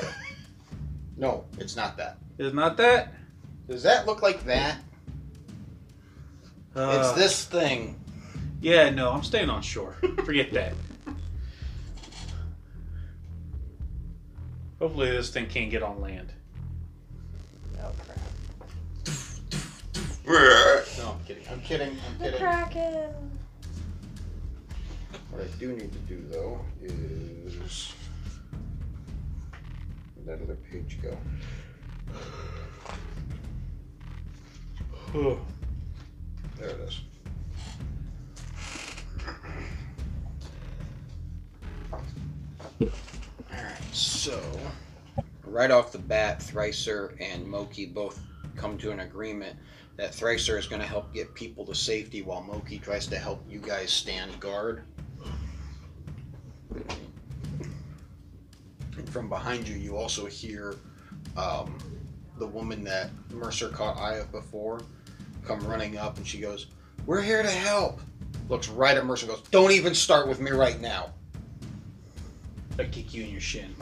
[1.17, 2.17] No, it's not that.
[2.37, 3.13] It's not that?
[3.69, 4.79] Does that look like that?
[6.75, 7.97] it's Uh, this thing.
[8.59, 9.95] Yeah, no, I'm staying on shore.
[10.25, 10.73] Forget that.
[14.85, 16.31] Hopefully, this thing can't get on land.
[17.81, 17.91] Oh
[20.23, 20.85] crap.
[20.99, 21.43] No, I'm kidding.
[21.51, 21.89] I'm kidding.
[21.89, 22.39] I'm The kidding.
[22.39, 23.31] Kraken.
[25.31, 27.93] What I do need to do though is
[30.23, 31.17] where'd that other page go?
[35.15, 35.39] Oh,
[36.59, 36.79] There it
[42.79, 42.91] is.
[44.25, 44.41] So
[45.43, 48.19] right off the bat, Thricer and Moki both
[48.55, 49.55] come to an agreement
[49.97, 53.45] that Thricer is going to help get people to safety while Moki tries to help
[53.47, 54.81] you guys stand guard.
[58.97, 60.73] And from behind you, you also hear
[61.37, 61.77] um,
[62.39, 64.81] the woman that Mercer caught eye of before
[65.45, 66.65] come running up and she goes,
[67.05, 68.01] We're here to help.
[68.49, 71.13] Looks right at Mercer goes, Don't even start with me right now.
[72.79, 73.75] I kick you in your shin.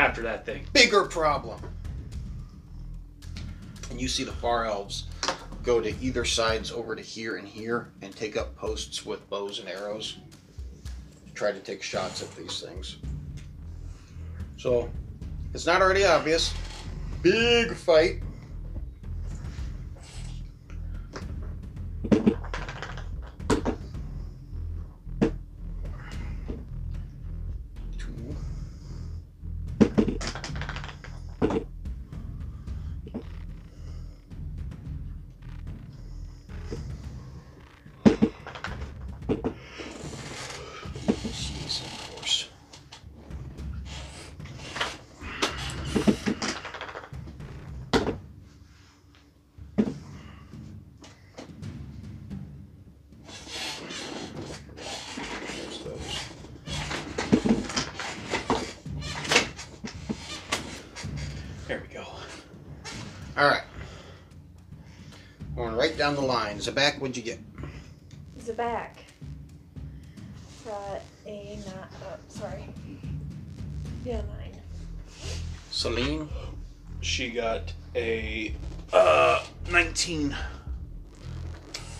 [0.00, 0.64] After that thing.
[0.72, 1.60] Bigger problem.
[3.90, 5.04] And you see the far elves
[5.62, 9.58] go to either sides over to here and here and take up posts with bows
[9.58, 10.16] and arrows
[11.34, 12.96] try to take shots at these things.
[14.58, 14.90] So,
[15.54, 16.52] it's not already obvious.
[17.22, 18.22] Big fight.
[66.60, 67.38] Zabak, what'd you get?
[68.38, 68.96] Zabak.
[70.66, 71.90] Got a not.
[72.02, 72.66] Oh, sorry.
[74.04, 74.60] Yeah, nine.
[75.70, 76.28] Celine?
[77.00, 78.54] She got a
[78.92, 80.36] uh 19.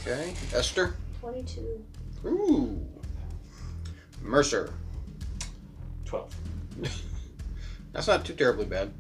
[0.03, 0.35] Okay.
[0.55, 0.95] Esther?
[1.21, 1.85] Twenty-two.
[2.27, 2.87] Ooh.
[4.23, 4.75] Mercer.
[6.05, 6.35] 12.
[7.93, 8.93] That's not too terribly bad.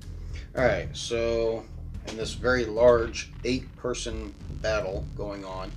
[0.56, 1.64] All right, so
[2.08, 5.70] in this very large eight-person battle going on,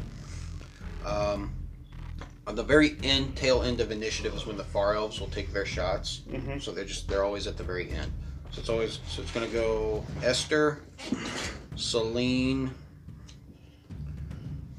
[1.06, 1.52] um,
[2.46, 5.54] on the very end, tail end of initiative is when the far elves will take
[5.54, 6.22] their shots.
[6.30, 6.62] Mhm.
[6.62, 8.12] So they're just they're always at the very end.
[8.52, 10.80] So it's always so it's gonna go Esther,
[11.76, 12.72] Celine.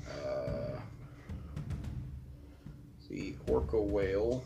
[0.08, 0.78] Uh,
[3.10, 4.44] the orca whale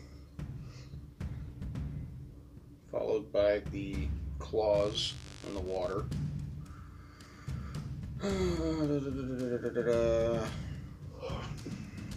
[2.91, 4.07] followed by the
[4.39, 5.13] claws
[5.47, 6.05] in the water.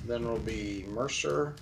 [0.07, 1.55] then it'll be Mercer.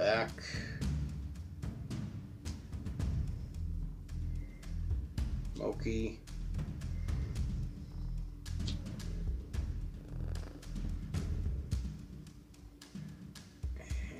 [0.00, 0.30] back.
[5.56, 6.18] Moki.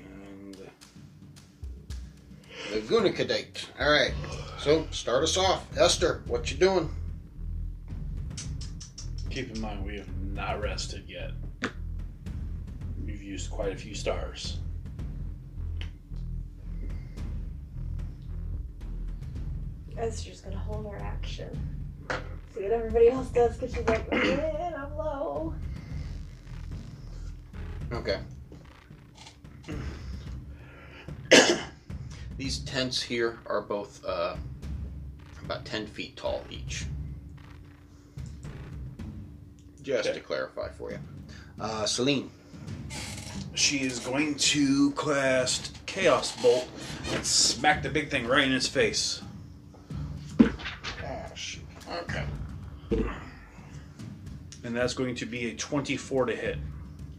[0.05, 0.55] And
[2.71, 3.65] the Gunikadate.
[3.79, 4.13] Alright.
[4.61, 6.21] So start us off, Esther.
[6.27, 6.93] What you doing?
[9.31, 11.31] Keep in mind, we have not rested yet.
[13.03, 14.59] We've used quite a few stars.
[19.97, 21.49] Esther's gonna hold her action.
[22.53, 25.55] See what everybody else does because she's like, man, I'm low.
[27.91, 28.19] Okay.
[32.37, 34.35] These tents here are both uh,
[35.51, 36.85] about 10 feet tall each.
[39.81, 40.17] Just Okay.
[40.19, 40.99] to clarify for you.
[41.59, 42.29] Uh, Celine.
[43.53, 46.67] She is going to cast Chaos Bolt
[47.11, 49.21] and smack the big thing right in its face.
[50.39, 50.49] Oh,
[51.35, 51.63] shoot.
[51.91, 52.25] Okay.
[54.63, 56.57] And that's going to be a 24 to hit.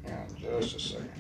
[0.06, 0.24] Yeah,
[0.60, 1.10] just a second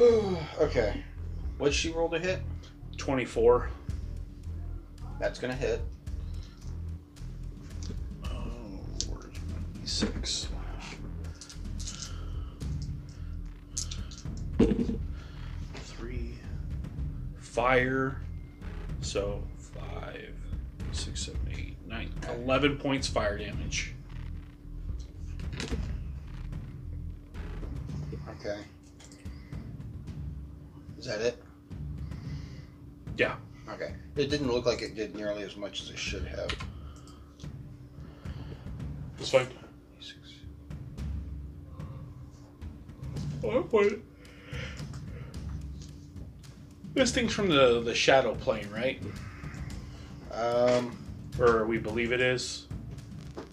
[0.58, 1.04] okay.
[1.58, 2.40] What'd she roll to hit?
[2.96, 3.68] 24.
[5.18, 5.82] That's gonna hit.
[8.24, 8.30] Oh,
[9.08, 10.46] where's my d6?
[15.74, 16.34] Three.
[17.38, 18.22] Fire.
[19.02, 20.34] So, five,
[20.92, 23.94] six, seven, eight, nine, 11 points fire damage.
[28.40, 28.60] Okay.
[31.00, 31.42] Is that it?
[33.16, 33.36] Yeah.
[33.70, 33.94] Okay.
[34.16, 36.50] It didn't look like it did nearly as much as it should have.
[39.18, 39.46] It's fine.
[43.42, 43.92] Oh, what?
[46.92, 49.02] This thing's from the, the shadow plane, right?
[50.34, 50.94] Um,
[51.38, 52.66] Or we believe it is.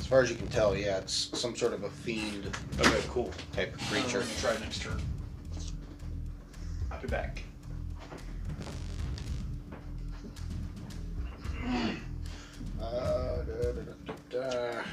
[0.01, 3.31] as far as you can tell, yeah, it's some sort of a fiend Okay, cool.
[3.53, 4.25] type of creature.
[4.41, 5.01] Try next turn.
[7.07, 7.43] Be back.
[12.81, 14.83] Uh, da, da, da,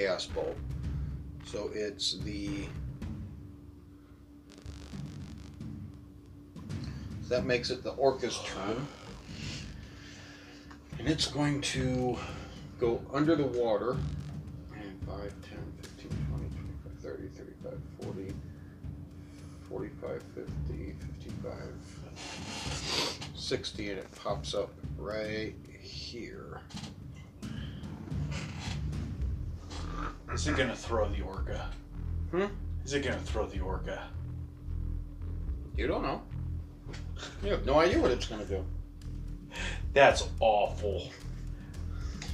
[0.00, 0.56] Chaos Bolt.
[1.44, 2.64] So it's the.
[7.22, 8.86] So that makes it the Orca's turn.
[10.98, 12.16] And it's going to
[12.78, 13.98] go under the water.
[14.74, 15.32] And 5, 10,
[15.82, 18.34] 15, 20, 25, 30, 35, 40,
[19.68, 21.52] 45, 50, 55.
[23.34, 26.62] 60 and it pops up right here.
[30.32, 31.70] Is it gonna throw the orca?
[32.30, 32.46] Hmm?
[32.84, 34.02] Is it gonna throw the orca?
[35.76, 36.22] You don't know.
[37.42, 38.64] You have no idea what it's going to do.
[39.94, 41.10] That's awful.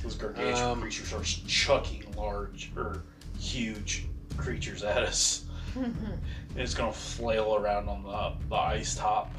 [0.03, 3.03] Those gargantuan Um, creatures are chucking large or
[3.39, 5.45] huge creatures at us.
[5.77, 5.97] and
[6.57, 9.33] it's gonna flail around on the, the ice top.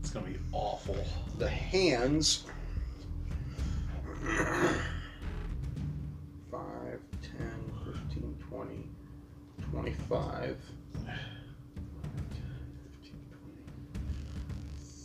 [0.00, 1.04] It's gonna be awful.
[1.38, 2.44] The hands.
[4.24, 4.40] 5,
[6.50, 7.44] 10,
[7.84, 8.88] 15, 20,
[9.70, 10.56] 25.
[10.94, 11.20] 15,
[13.30, 13.52] 20,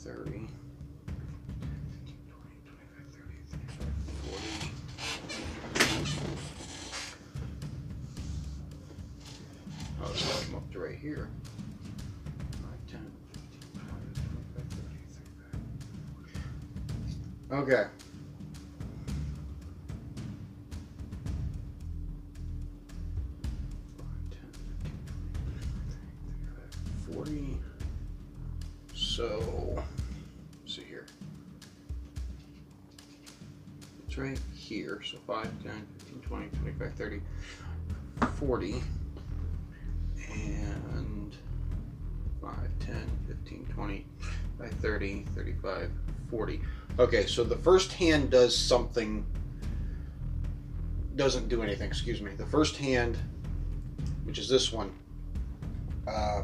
[0.03, 0.23] 30.
[0.23, 0.47] 20, 25,
[3.11, 3.91] 30, 35,
[4.23, 4.47] 40.
[10.01, 11.27] Oh, it's got up to right here.
[12.51, 15.03] 5, 10, 15, 20, 25, 30,
[17.51, 17.63] 35.
[17.67, 17.83] Okay.
[34.19, 35.01] Right here.
[35.03, 37.21] So 5, 10, 15, 20, 25, 30,
[38.35, 38.81] 40.
[40.31, 41.35] And
[42.41, 44.05] 5, 10, 15, 20,
[44.57, 45.91] 25, 30, 35,
[46.29, 46.61] 40.
[46.99, 49.25] Okay, so the first hand does something.
[51.15, 52.31] Doesn't do anything, excuse me.
[52.33, 53.17] The first hand,
[54.25, 54.91] which is this one,
[56.07, 56.43] uh,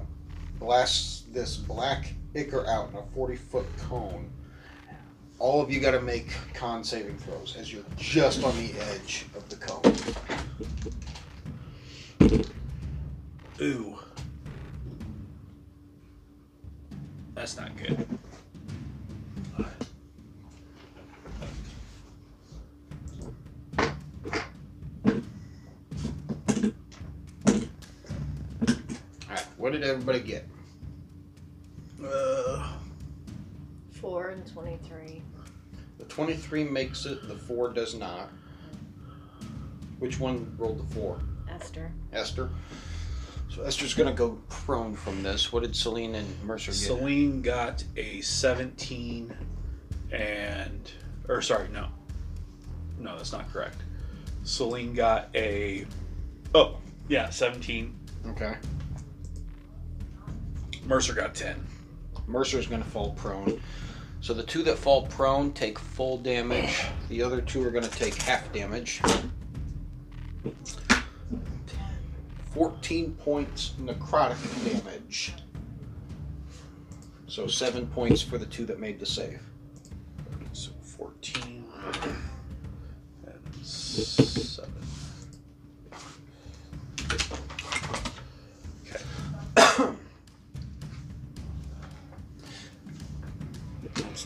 [0.59, 4.30] blasts this black ichor out in a 40 foot cone
[5.39, 9.25] all of you got to make con saving throws as you're just on the edge
[9.36, 9.95] of the cone.
[13.61, 13.97] Ooh.
[17.33, 18.07] That's not good.
[29.27, 30.47] Alright, what did everybody get?
[32.03, 32.73] Uh,
[33.91, 35.21] 4 and 23.
[36.16, 38.30] 23 makes it, the 4 does not.
[39.99, 41.20] Which one rolled the 4?
[41.49, 41.91] Esther.
[42.13, 42.49] Esther.
[43.49, 45.51] So Esther's going to go prone from this.
[45.51, 46.78] What did Celine and Mercer get?
[46.78, 49.36] Celine got a 17
[50.13, 50.91] and.
[51.28, 51.89] Or, sorry, no.
[52.97, 53.82] No, that's not correct.
[54.45, 55.86] Celine got a.
[56.53, 56.78] Oh,
[57.09, 57.93] yeah, 17.
[58.28, 58.55] Okay.
[60.86, 61.61] Mercer got 10.
[62.26, 63.61] Mercer's going to fall prone.
[64.26, 66.84] So the two that fall prone take full damage.
[67.09, 68.99] The other two are going to take half damage.
[72.51, 75.34] 14 points necrotic damage.
[77.28, 79.43] So 7 points for the two that made the save.
[80.53, 81.63] So 14
[83.28, 84.84] and 7.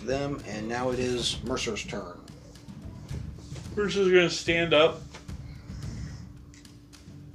[0.10, 2.20] Them, and now it is Mercer's turn.
[3.76, 5.02] Mercer's going to stand up.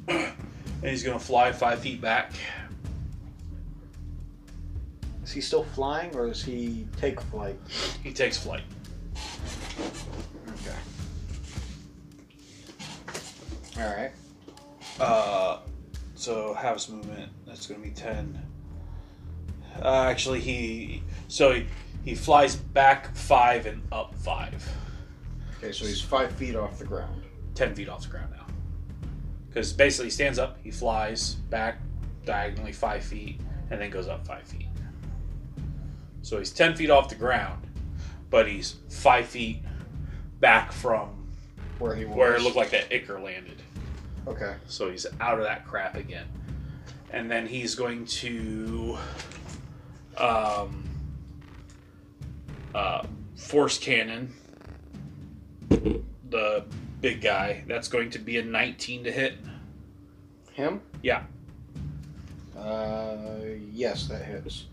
[0.08, 0.34] And
[0.82, 2.32] he's going to fly five feet back.
[5.22, 7.58] Is he still flying, or does he take flight?
[8.02, 8.64] He takes flight.
[10.48, 10.76] Okay.
[13.80, 14.12] All right.
[15.00, 15.60] Uh,
[16.14, 17.32] so house movement.
[17.46, 18.42] That's going to be ten.
[19.80, 21.66] Uh, actually, he so he,
[22.04, 24.66] he flies back five and up five.
[25.58, 27.22] Okay, so he's five feet off the ground.
[27.54, 28.46] Ten feet off the ground now.
[29.48, 31.78] Because basically, he stands up, he flies back
[32.24, 33.40] diagonally five feet,
[33.70, 34.66] and then goes up five feet.
[36.22, 37.66] So he's ten feet off the ground,
[38.30, 39.62] but he's five feet
[40.40, 41.26] back from
[41.78, 42.16] Where he was.
[42.16, 43.62] where it looked like that ichor landed.
[44.26, 44.54] Okay.
[44.66, 46.26] So he's out of that crap again.
[47.10, 48.98] And then he's going to
[50.16, 50.88] um,
[52.74, 53.06] uh,
[53.36, 54.32] force cannon
[56.34, 56.64] the
[57.00, 57.64] big guy.
[57.66, 59.38] That's going to be a 19 to hit.
[60.52, 60.80] Him?
[61.02, 61.24] Yeah.
[62.56, 63.36] Uh,
[63.72, 64.66] yes, that hits.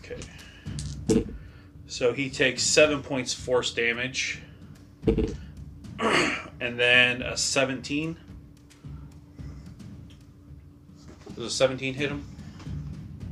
[0.00, 1.24] Okay.
[1.86, 4.40] So he takes seven points force damage.
[5.06, 8.16] and then a 17.
[11.34, 12.26] Does a 17 hit him?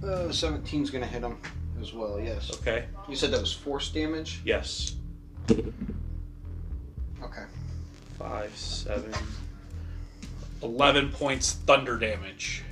[0.03, 1.37] Uh, 17's gonna hit him
[1.81, 2.21] as well.
[2.21, 2.51] Yes.
[2.53, 2.85] Okay.
[3.09, 4.41] You said that was force damage.
[4.45, 4.97] Yes.
[5.51, 7.45] Okay.
[8.19, 9.13] Five, seven,
[10.63, 12.63] 11 points thunder damage.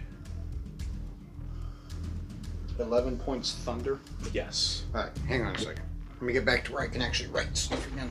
[2.78, 4.00] 11 points thunder.
[4.32, 4.84] Yes.
[4.94, 5.12] All right.
[5.28, 5.84] Hang on a second.
[6.14, 8.10] Let me get back to where I can actually write stuff again.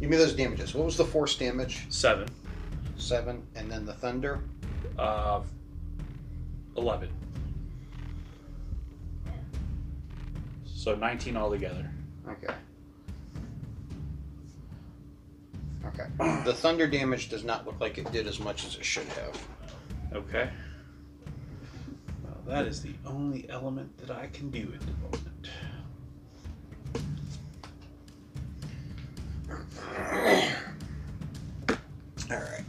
[0.00, 0.74] Give me those damages.
[0.74, 1.86] What was the force damage?
[1.90, 2.28] Seven.
[2.96, 4.40] Seven, and then the thunder.
[4.98, 5.42] Uh,
[6.76, 7.08] 11.
[10.82, 11.88] So 19 altogether.
[12.28, 12.52] Okay.
[15.86, 16.06] Okay.
[16.44, 19.40] The thunder damage does not look like it did as much as it should have.
[20.12, 20.50] Okay.
[22.24, 25.50] Well, that is the only element that I can do at the moment.
[32.28, 32.64] All right.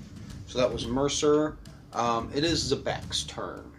[0.45, 1.57] So that was Mercer.
[1.93, 3.72] Um, it is Zabak's turn.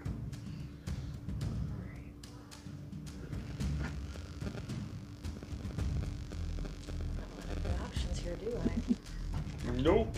[9.84, 10.16] Nope.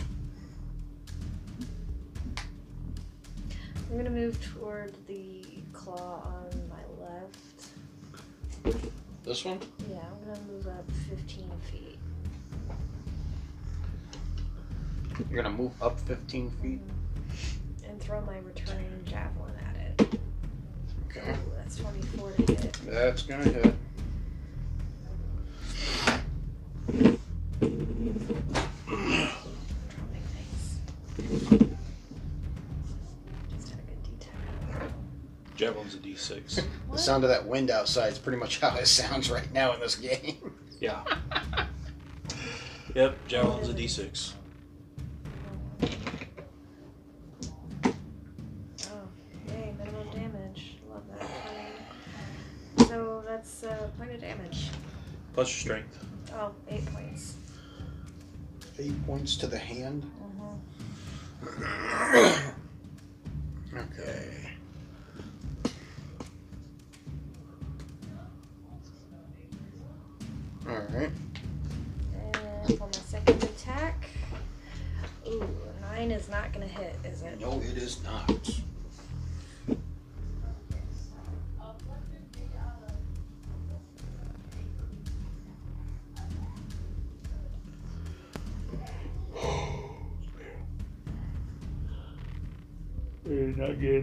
[3.91, 5.43] I'm gonna move toward the
[5.73, 8.87] claw on my left.
[9.25, 9.59] This one?
[9.89, 11.99] Yeah, I'm gonna move up 15 feet.
[15.29, 16.79] You're gonna move up 15 feet.
[16.79, 17.89] Mm-hmm.
[17.89, 20.19] And throw my returning javelin at it.
[21.09, 21.31] Okay.
[21.31, 22.77] Ooh, that's 24 to hit.
[22.85, 23.73] That's gonna hit.
[36.17, 36.61] 86.
[36.91, 39.79] the sound of that wind outside is pretty much how it sounds right now in
[39.79, 40.53] this game.
[40.79, 41.03] Yeah.
[42.93, 44.33] yep, Javelin's a D6.
[45.81, 45.95] Okay,
[50.13, 50.77] damage.
[50.87, 52.87] Love that.
[52.87, 54.69] So that's uh, a point of damage.
[55.33, 55.97] Plus your strength.
[56.33, 57.37] Oh, eight points.
[58.77, 60.03] Eight points to the hand.
[61.43, 62.49] Mm-hmm.
[63.79, 64.36] okay.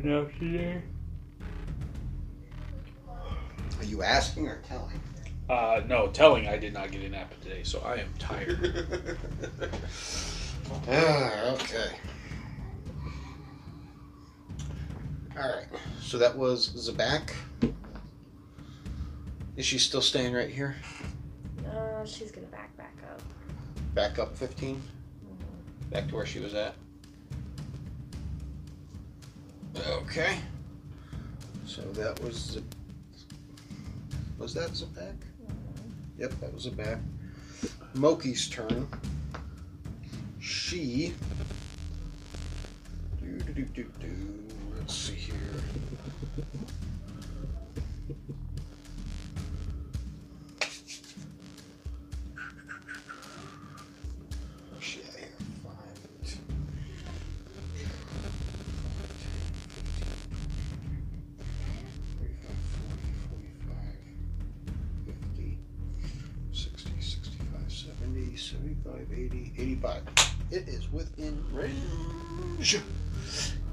[0.04, 0.82] Enough today.
[3.78, 5.00] Are you asking or telling?
[5.48, 8.88] Uh, no, telling I did not get a nap today, so I am tired.
[10.88, 11.90] Ah, okay.
[15.36, 15.66] Alright,
[16.00, 17.34] so that was Zabak.
[19.56, 20.76] Is she still staying right here?
[21.66, 23.20] Uh, she's gonna back back up.
[23.94, 24.80] Back up 15?
[25.90, 26.74] Back to where she was at?
[29.76, 30.38] Okay.
[31.66, 32.64] So that was Z-
[34.38, 35.16] Was that Zabak?
[36.18, 37.00] Yep, that was Zabak.
[37.94, 38.88] Moki's turn.
[40.40, 41.14] She.
[43.20, 44.44] Do, do, do, do, do.
[44.78, 45.34] Let's see here.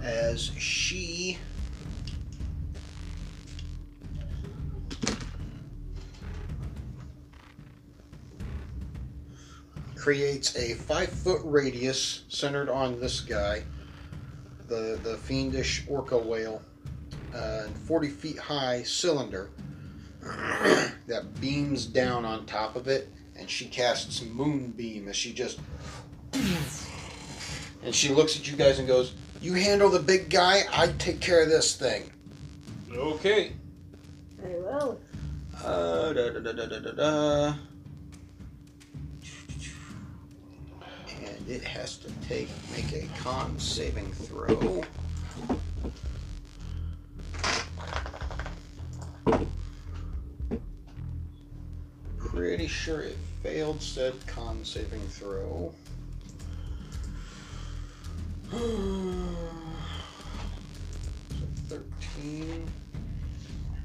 [0.04, 1.38] As she
[9.96, 13.64] creates a five foot radius centered on this guy,
[14.68, 16.62] the the fiendish orca whale,
[17.34, 19.52] uh, and 40 feet high cylinder
[20.22, 25.60] that beams down on top of it, and she casts moonbeam as she just
[27.84, 30.64] and she looks at you guys and goes, "You handle the big guy.
[30.72, 32.12] I take care of this thing."
[32.94, 33.54] okay.
[34.38, 35.00] Very well.
[35.64, 37.54] Uh, da, da, da, da, da, da, da.
[41.24, 44.84] And it has to take make a con saving throw.
[52.18, 55.74] Pretty sure it failed said con saving throw.
[58.62, 58.68] So
[61.70, 62.70] 13.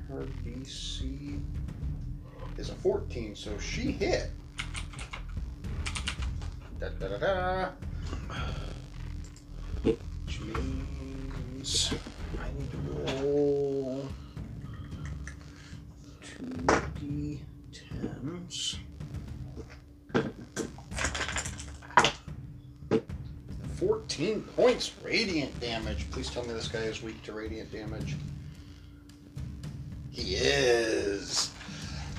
[0.08, 1.40] Her DC
[2.58, 4.30] is a 14, so she hit.
[6.78, 7.68] Da da da da.
[9.82, 11.94] Which means
[12.38, 13.15] I need to roll
[24.18, 26.10] 18 points radiant damage.
[26.10, 28.16] Please tell me this guy is weak to radiant damage.
[30.10, 31.50] He is.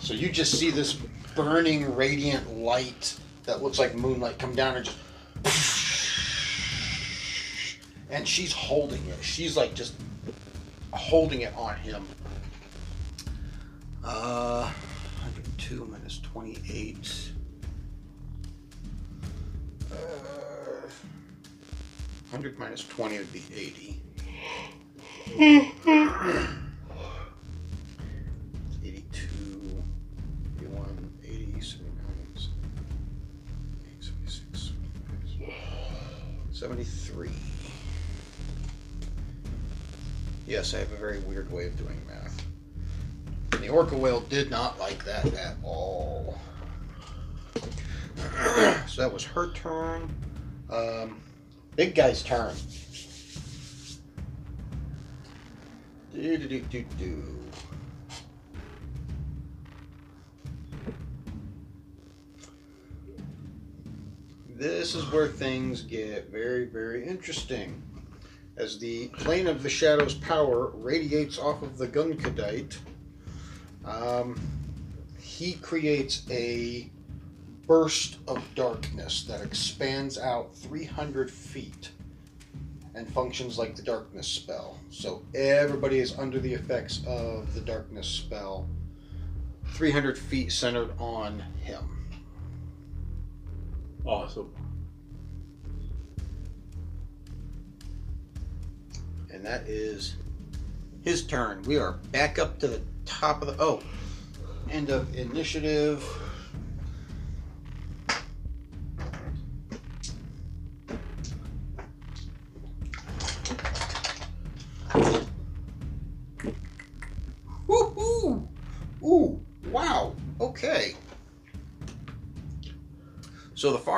[0.01, 0.93] So you just see this
[1.35, 4.97] burning radiant light that looks like moonlight come down and just
[8.11, 9.17] and she's holding it.
[9.23, 9.95] She's like just
[10.93, 12.07] holding it on him.
[14.03, 14.71] Uh,
[15.21, 17.26] 102 minus 28.
[22.37, 23.99] 100 minus 20 would be 80.
[25.25, 25.73] 82,
[30.59, 32.51] 81, 80, 79,
[33.99, 34.71] 76,
[36.51, 37.29] 73.
[40.45, 42.45] Yes, I have a very weird way of doing math.
[43.53, 46.37] And the orca whale did not like that at all.
[48.85, 50.07] so that was her turn.
[50.69, 51.19] Um,
[51.77, 52.55] big guy's turn.
[56.11, 57.23] Do do do do do.
[64.49, 67.79] This is where things get very, very interesting.
[68.57, 72.75] As the plane of the shadow's power radiates off of the Gunkadite,
[73.85, 74.39] um,
[75.21, 76.89] he creates a
[77.67, 81.91] burst of darkness that expands out 300 feet
[82.95, 84.79] and functions like the darkness spell.
[84.89, 88.67] So everybody is under the effects of the darkness spell
[89.73, 92.07] 300 feet centered on him.
[94.05, 94.51] Awesome.
[99.31, 100.15] And that is
[101.03, 101.61] his turn.
[101.63, 103.61] We are back up to the top of the.
[103.61, 103.83] Oh,
[104.71, 106.03] end of initiative.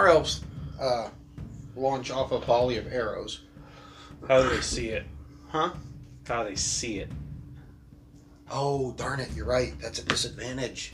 [0.09, 0.41] So elves
[0.81, 1.09] uh,
[1.75, 3.41] launch off a volley of arrows.
[4.27, 5.05] How do they see it?
[5.49, 5.73] Huh?
[6.27, 7.11] How do they see it?
[8.49, 9.73] Oh, darn it, you're right.
[9.79, 10.93] That's a disadvantage.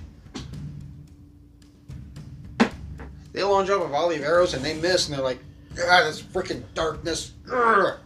[3.32, 5.40] They launch off a volley of arrows and they miss, and they're like,
[5.76, 7.32] God, this freaking darkness.
[7.48, 8.00] Kind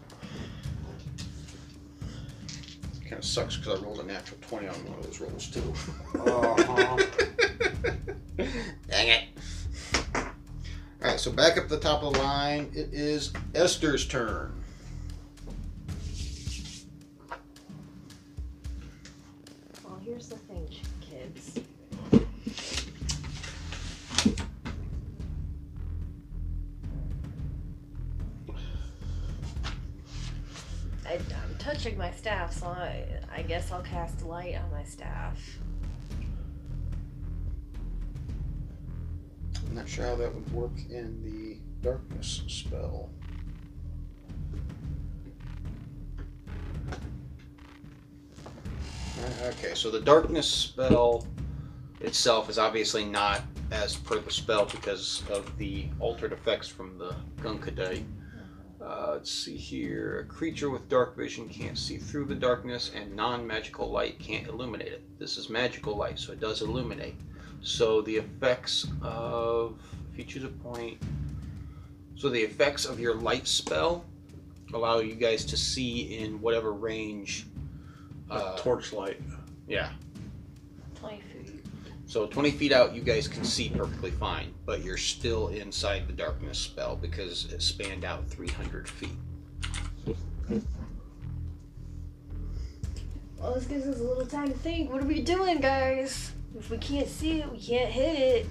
[3.14, 5.74] of sucks because I rolled a natural 20 on one of those rolls, too.
[6.20, 6.97] Uh-huh.
[8.88, 9.24] Dang it.
[11.20, 12.72] Alright, so back up the top of the line.
[12.74, 14.54] It is Esther's turn.
[19.84, 20.66] Well, here's the thing,
[21.02, 21.60] kids.
[31.06, 33.04] I, I'm touching my staff, so I,
[33.36, 35.38] I guess I'll cast light on my staff.
[39.70, 41.58] I'm not sure how that would work in the
[41.88, 43.12] darkness spell.
[49.22, 51.28] Uh, Okay, so the darkness spell
[52.02, 53.42] itself is obviously not
[53.72, 58.04] as per the spell because of the altered effects from the Gunkadai.
[58.82, 60.22] Uh, let's see here.
[60.22, 64.48] A creature with dark vision can't see through the darkness, and non magical light can't
[64.48, 65.20] illuminate it.
[65.20, 67.16] This is magical light, so it does illuminate.
[67.62, 69.80] So the effects of
[70.12, 71.01] if you choose a point.
[72.16, 74.05] So the effects of your light spell
[74.74, 77.45] allow you guys to see in whatever range.
[78.30, 79.22] Uh, Torchlight.
[79.68, 79.91] yeah.
[80.95, 81.66] 20 feet.
[82.05, 86.14] So 20 feet out, you guys can see perfectly fine, but you're still inside the
[86.14, 89.12] darkness spell because it spanned out 300 feet.
[93.38, 94.91] Well, this gives us a little time to think.
[94.91, 96.34] What are we doing, guys?
[96.58, 98.47] If we can't see it, we can't hit it.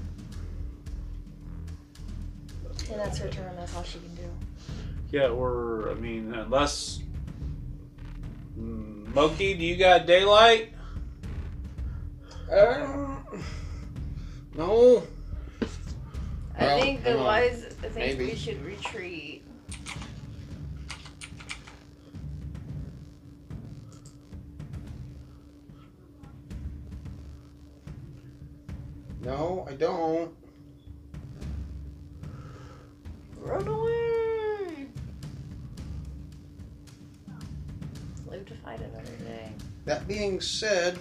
[2.90, 3.54] And that's her turn.
[3.56, 4.22] That's all she can do.
[5.10, 7.00] Yeah, or I mean, unless
[8.58, 10.72] Mm, Moki, do you got daylight?
[12.50, 13.24] Um,
[14.56, 15.04] no.
[16.58, 17.24] I Well, think the hang on.
[17.24, 17.64] wise.
[17.84, 18.24] I think Maybe.
[18.32, 19.27] we should retreat.
[29.28, 30.34] No, I don't.
[33.36, 34.86] Run away.
[38.26, 39.52] Live to fight another day.
[39.84, 40.98] That being said,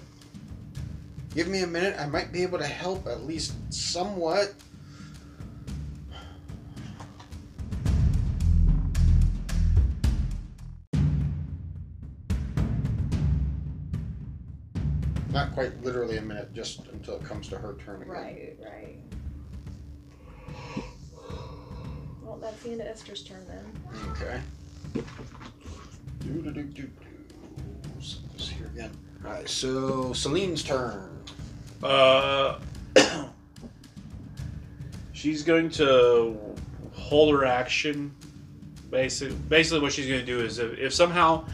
[1.36, 1.96] give me a minute.
[1.98, 4.54] I might be able to help at least somewhat.
[15.38, 18.12] Not quite literally a minute, just until it comes to her turn again.
[18.12, 18.98] Right, right.
[22.24, 23.64] Well, that's the end of Esther's turn then.
[24.14, 24.42] Okay.
[26.22, 26.90] Do do do do do.
[28.02, 28.90] Set this here again.
[29.24, 29.48] All right.
[29.48, 31.24] So Celine's turn.
[31.84, 32.58] Uh,
[35.14, 36.36] she's going to
[36.94, 38.12] hold her action.
[38.90, 41.46] Basically, basically, what she's going to do is if, if somehow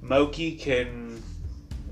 [0.00, 1.01] Moki can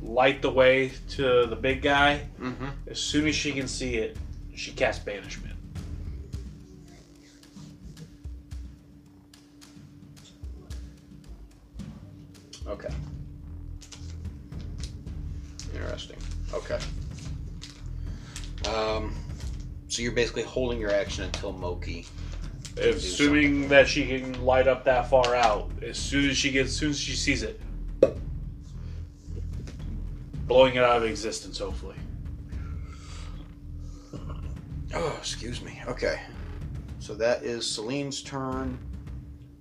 [0.02, 2.66] light the way to the big guy, Mm-hmm.
[2.90, 4.16] as soon as she can see it,
[4.54, 5.56] she casts banishment.
[12.66, 12.88] Okay.
[15.74, 16.16] Interesting.
[16.52, 16.78] Okay.
[18.68, 19.14] Um,
[19.88, 22.06] so you're basically holding your action until Moki.
[22.80, 26.76] Assuming that she can light up that far out, as soon as she gets, as
[26.76, 27.60] soon as she sees it,
[30.50, 31.60] blowing it out of existence.
[31.60, 31.94] Hopefully.
[34.92, 35.80] Oh, excuse me.
[35.86, 36.20] Okay.
[36.98, 38.76] So that is Celine's turn.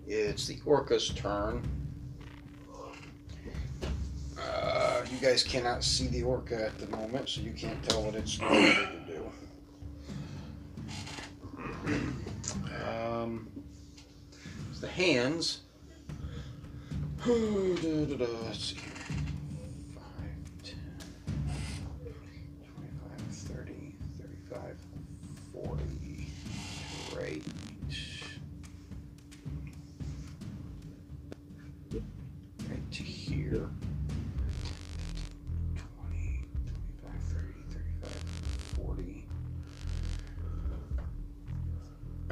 [0.08, 1.62] It's the Orca's turn.
[4.42, 8.16] Uh, you guys cannot see the Orca at the moment, so you can't tell what
[8.16, 9.32] it's going to do.
[12.90, 13.48] Um,
[14.72, 15.60] it's the hands.
[17.28, 18.89] Let's see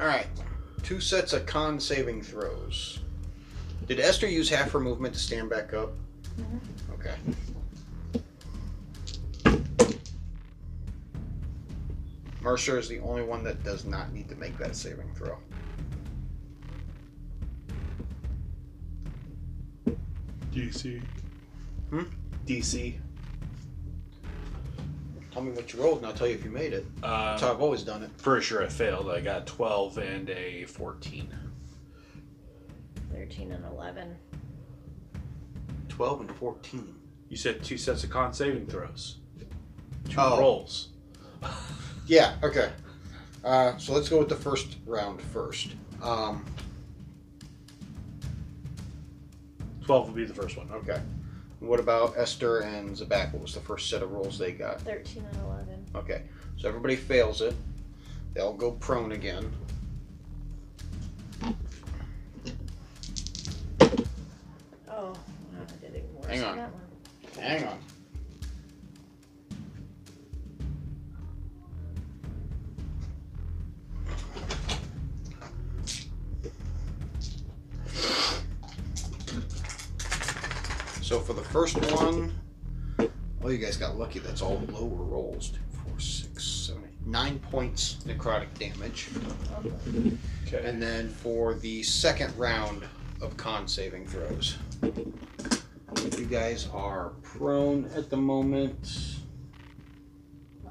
[0.00, 0.26] All right.
[0.82, 3.00] Two sets of con saving throws.
[3.86, 5.90] Did Esther use half her movement to stand back up?
[6.36, 6.60] Mhm.
[6.92, 7.16] Okay.
[12.40, 15.36] Mercer is the only one that does not need to make that saving throw.
[20.52, 21.02] DC.
[21.90, 22.02] Hmm?
[22.46, 22.98] DC.
[25.30, 26.86] Tell me what you rolled, and I'll tell you if you made it.
[27.00, 28.16] That's how I've always done it.
[28.18, 29.10] pretty sure I failed.
[29.10, 31.32] I got 12 and a 14.
[33.12, 34.16] 13 and 11.
[35.88, 36.94] 12 and 14.
[37.28, 39.18] You said two sets of con saving throws.
[40.08, 40.38] Two Oh.
[40.40, 40.88] rolls.
[42.06, 42.70] Yeah, okay.
[43.44, 45.72] Uh, so let's go with the first round first.
[46.02, 46.42] Um,
[49.84, 50.70] 12 would be the first one.
[50.72, 51.02] okay.
[51.60, 53.32] What about Esther and Zabak?
[53.32, 54.80] What was the first set of rolls they got?
[54.82, 55.86] 13 and 11.
[55.96, 56.22] Okay.
[56.56, 57.54] So everybody fails it.
[58.34, 59.50] They'll go prone again.
[64.88, 65.14] Oh, wow,
[65.60, 66.56] I did even worse Hang than on.
[66.56, 67.42] that one.
[67.44, 67.78] Hang on.
[81.08, 82.38] So for the first one,
[83.42, 84.18] oh, you guys got lucky.
[84.18, 85.48] That's all lower rolls.
[85.48, 89.08] Two, four, six, seven, eight, nine points necrotic damage.
[90.46, 90.68] Okay.
[90.68, 92.84] And then for the second round
[93.22, 94.58] of con saving throws,
[96.18, 99.16] you guys are prone at the moment.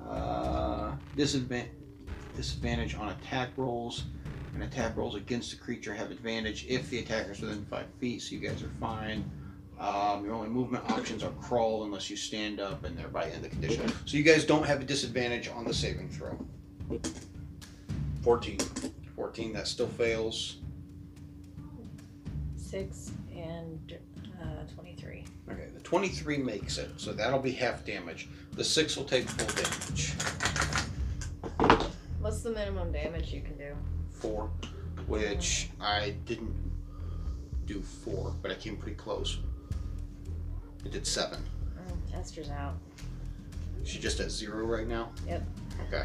[0.08, 1.72] Uh, disadvantage,
[2.36, 4.04] disadvantage on attack rolls.
[4.54, 8.22] And attack rolls against the creature have advantage if the attacker is within five feet,
[8.22, 9.28] so you guys are fine.
[9.80, 13.44] Um, your only movement options are crawl unless you stand up and they're thereby end
[13.44, 13.92] the condition.
[14.06, 16.38] So you guys don't have a disadvantage on the saving throw.
[18.24, 18.58] 14.
[19.16, 20.58] 14, that still fails.
[22.56, 23.98] 6 and
[24.42, 25.24] uh, 23.
[25.50, 28.28] Okay, the 23 makes it, so that'll be half damage.
[28.54, 30.14] The 6 will take full damage.
[32.20, 33.76] What's the minimum damage you can do?
[34.10, 34.50] 4,
[35.08, 36.56] which I didn't
[37.66, 39.38] do 4, but I came pretty close.
[40.88, 41.38] I did 7.
[41.38, 42.76] Mm, Esther's out.
[43.84, 45.10] She just at 0 right now?
[45.28, 45.44] Yep.
[45.88, 46.04] Okay,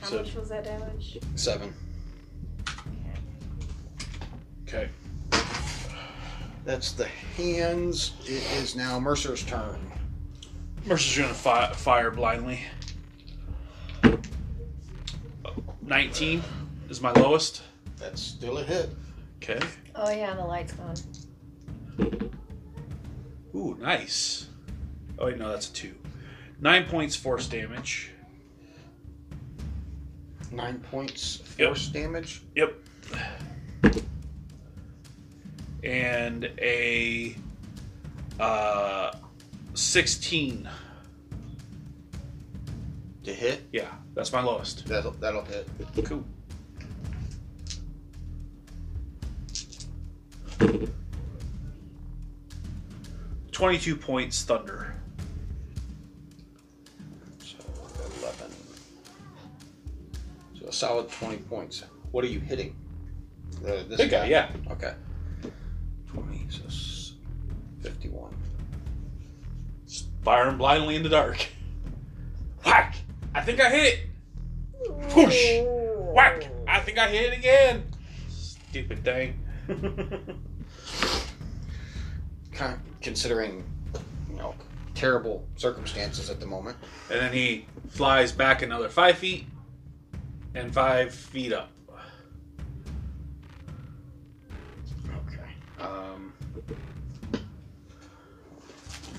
[0.00, 1.18] How So- much was that damage?
[1.34, 1.74] 7.
[4.68, 4.88] Okay.
[6.64, 7.06] That's the
[7.36, 8.12] hands.
[8.22, 9.80] It is now Mercer's turn.
[10.84, 12.60] Mercer's gonna fi- fire blindly.
[15.82, 16.42] 19
[16.88, 17.62] is my lowest.
[17.96, 18.90] That's still a hit.
[19.42, 19.58] Okay.
[19.96, 20.94] Oh, yeah, the light's gone.
[23.56, 24.48] Ooh, nice.
[25.18, 25.94] Oh, wait, no, that's a 2.
[26.60, 28.10] 9 points force damage.
[30.52, 32.42] 9 points force damage.
[32.54, 32.74] Yep.
[35.82, 37.34] And a
[38.38, 39.12] uh,
[39.72, 40.68] 16.
[43.24, 44.86] To hit, Yeah, that's my lowest.
[44.86, 45.66] that'll, that'll hit.
[46.04, 46.24] Cool.
[53.56, 54.94] Twenty-two points thunder.
[57.38, 57.56] So
[58.20, 58.52] 11.
[60.60, 61.82] So a solid 20 points.
[62.10, 62.76] What are you hitting?
[63.62, 64.50] The, this Big guy, yeah.
[64.72, 64.92] Okay.
[66.08, 67.14] 20, so
[67.80, 68.36] 51.
[69.88, 71.46] Just firing blindly in the dark.
[72.62, 72.96] Whack!
[73.34, 75.14] I think I hit it.
[75.14, 75.62] Whoosh!
[76.14, 76.46] Whack!
[76.68, 77.84] I think I hit it again.
[78.28, 79.40] Stupid thing.
[82.56, 83.62] Kind of considering,
[84.30, 84.54] you know,
[84.94, 86.76] terrible circumstances at the moment.
[87.10, 89.46] And then he flies back another five feet
[90.54, 91.70] and five feet up.
[95.28, 95.84] Okay.
[95.84, 96.32] Um,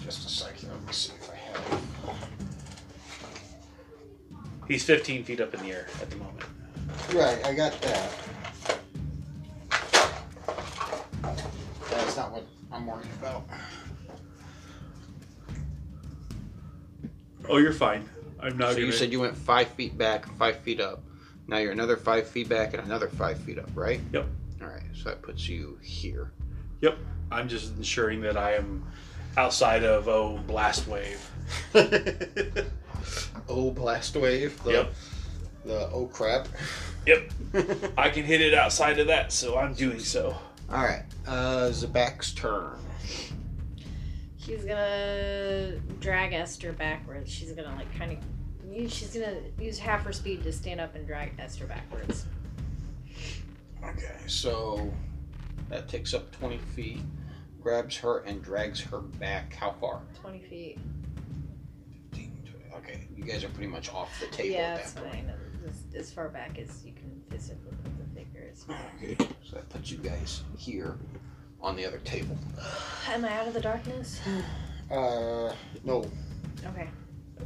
[0.04, 0.70] just a second.
[0.70, 1.84] Let me see if I have.
[4.68, 6.44] He's 15 feet up in the air at the moment.
[7.14, 8.12] Right, I got that.
[11.90, 12.44] That's not what
[12.78, 13.44] I'm worried about.
[17.50, 18.08] Oh, you're fine.
[18.40, 18.86] I'm not So gonna.
[18.86, 21.02] you said you went five feet back, five feet up.
[21.48, 24.00] Now you're another five feet back and another five feet up, right?
[24.14, 24.28] Yep.
[24.62, 26.32] All right, so that puts you here.
[26.82, 26.98] Yep.
[27.32, 28.86] I'm just ensuring that I am
[29.38, 31.20] outside of oh blast wave.
[33.50, 34.62] oh, blast wave.
[34.64, 34.94] The, Yep.
[35.66, 36.48] The oh crap.
[37.08, 37.32] Yep.
[37.98, 40.38] I can hit it outside of that, so I'm doing so.
[40.70, 42.78] All right, uh, Zabak's turn.
[44.38, 47.32] She's gonna drag Esther backwards.
[47.32, 48.91] She's gonna like kind of.
[48.91, 52.26] She's gonna use half her speed to stand up and drag Esther backwards.
[53.84, 54.91] Okay, so
[55.70, 56.99] that takes up 20 feet,
[57.61, 59.53] grabs her and drags her back.
[59.53, 60.01] How far?
[60.20, 60.80] Twenty feet.
[62.11, 62.76] 15, 20.
[62.76, 65.11] Okay, you guys are pretty much off the table yeah, at that's point.
[65.11, 65.34] fine.
[65.68, 67.87] As, as far back as you can physically put the figures.
[68.70, 70.95] Okay, so that puts you guys here
[71.62, 72.38] on the other table.
[73.10, 74.20] Am I out of the darkness?
[74.89, 75.51] Uh,
[75.84, 76.10] no.
[76.66, 76.88] Okay.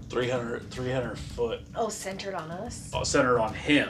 [0.10, 2.92] 300, 300 foot Oh, centered on us.
[2.94, 3.90] uh, centered on him.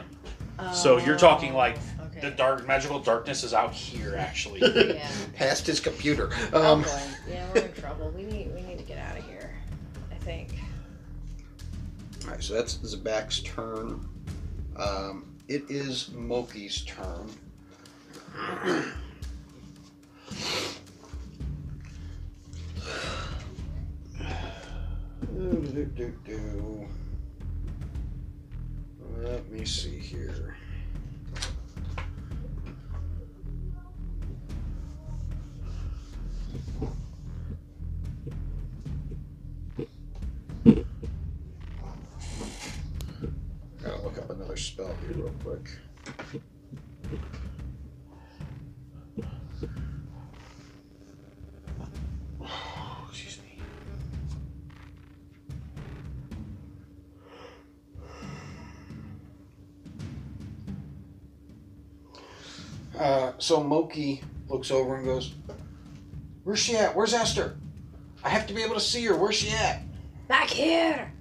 [0.73, 2.21] So you're talking like Oh, okay.
[2.21, 4.61] the dark magical darkness is out here actually.
[4.95, 5.05] Yeah.
[5.35, 6.29] Past his computer.
[6.53, 7.01] Oh Um, boy.
[7.29, 8.09] Yeah, we're in trouble.
[8.11, 9.51] We need we need to get out of here.
[10.09, 10.51] I think.
[12.23, 14.07] all right, so that's Zabak's turn.
[14.77, 17.29] Um, it is Moki's turn.
[29.21, 30.55] Let me see here.
[63.41, 65.33] So Moki looks over and goes,
[66.43, 66.95] Where's she at?
[66.95, 67.57] Where's Esther?
[68.23, 69.15] I have to be able to see her.
[69.15, 69.81] Where's she at?
[70.27, 71.11] Back here.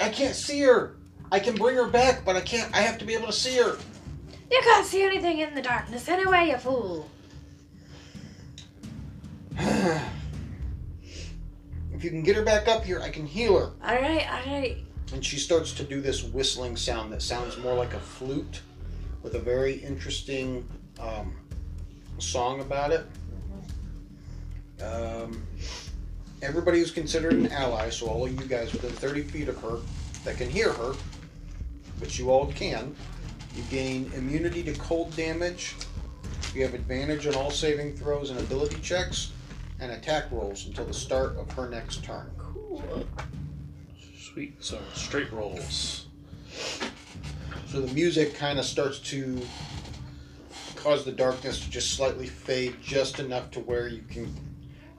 [0.00, 0.96] I can't see her.
[1.30, 2.74] I can bring her back, but I can't.
[2.74, 3.76] I have to be able to see her.
[4.50, 7.08] You can't see anything in the darkness anyway, you fool.
[9.58, 10.04] if
[12.00, 13.72] you can get her back up here, I can heal her.
[13.82, 14.78] All right, all right.
[15.12, 18.60] And she starts to do this whistling sound that sounds more like a flute
[19.22, 20.68] with a very interesting
[21.00, 21.34] um,
[22.22, 23.06] song about it.
[24.82, 25.42] Um,
[26.40, 29.78] everybody is considered an ally, so all of you guys within 30 feet of her
[30.24, 30.94] that can hear her,
[31.98, 32.94] which you all can,
[33.54, 35.74] you gain immunity to cold damage.
[36.54, 39.32] You have advantage on all saving throws and ability checks
[39.80, 42.30] and attack rolls until the start of her next turn.
[42.38, 42.82] Cool.
[44.18, 44.62] Sweet.
[44.62, 46.06] So straight rolls.
[47.66, 49.40] So the music kind of starts to
[50.82, 54.34] cause the darkness to just slightly fade just enough to where you can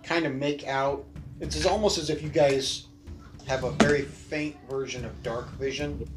[0.02, 1.06] kind of make out.
[1.42, 2.86] It's as- almost as if you guys
[3.48, 6.08] have a very faint version of dark vision.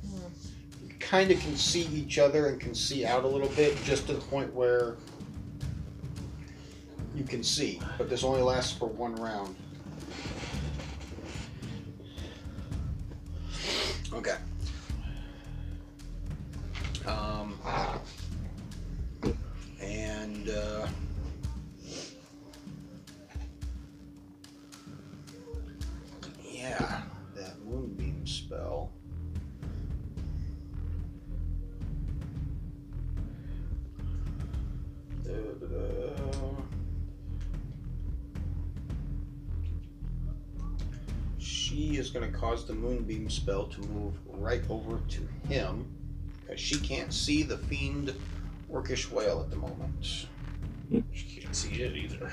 [0.86, 4.06] You kind of can see each other and can see out a little bit, just
[4.06, 4.96] to the point where
[7.16, 7.80] you can see.
[7.98, 9.56] But this only lasts for one round.
[14.12, 14.36] Okay.
[17.04, 17.58] Um,
[19.86, 20.86] and uh,
[26.44, 27.02] yeah,
[27.36, 28.90] that moonbeam spell.
[35.22, 36.12] Da-da-da.
[41.38, 45.86] She is going to cause the moonbeam spell to move right over to him
[46.40, 48.14] because she can't see the fiend
[48.72, 50.26] orcish whale at the moment.
[51.12, 52.30] She can't see it either.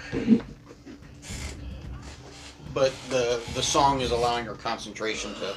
[2.73, 5.55] But the the song is allowing her concentration to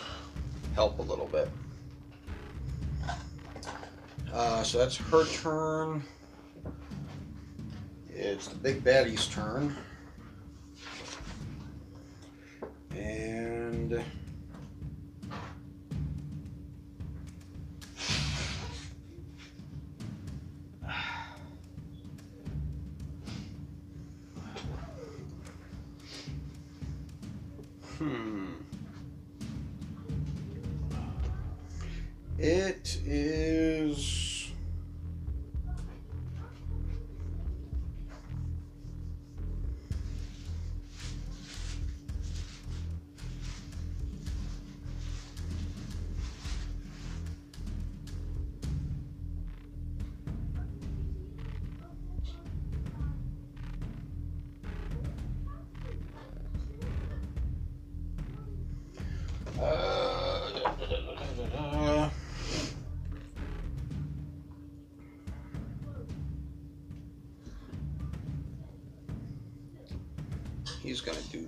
[0.75, 1.49] help a little bit.
[4.33, 6.03] Uh, so that's her turn.
[8.11, 9.75] It's the big baddie's turn.
[12.95, 14.03] And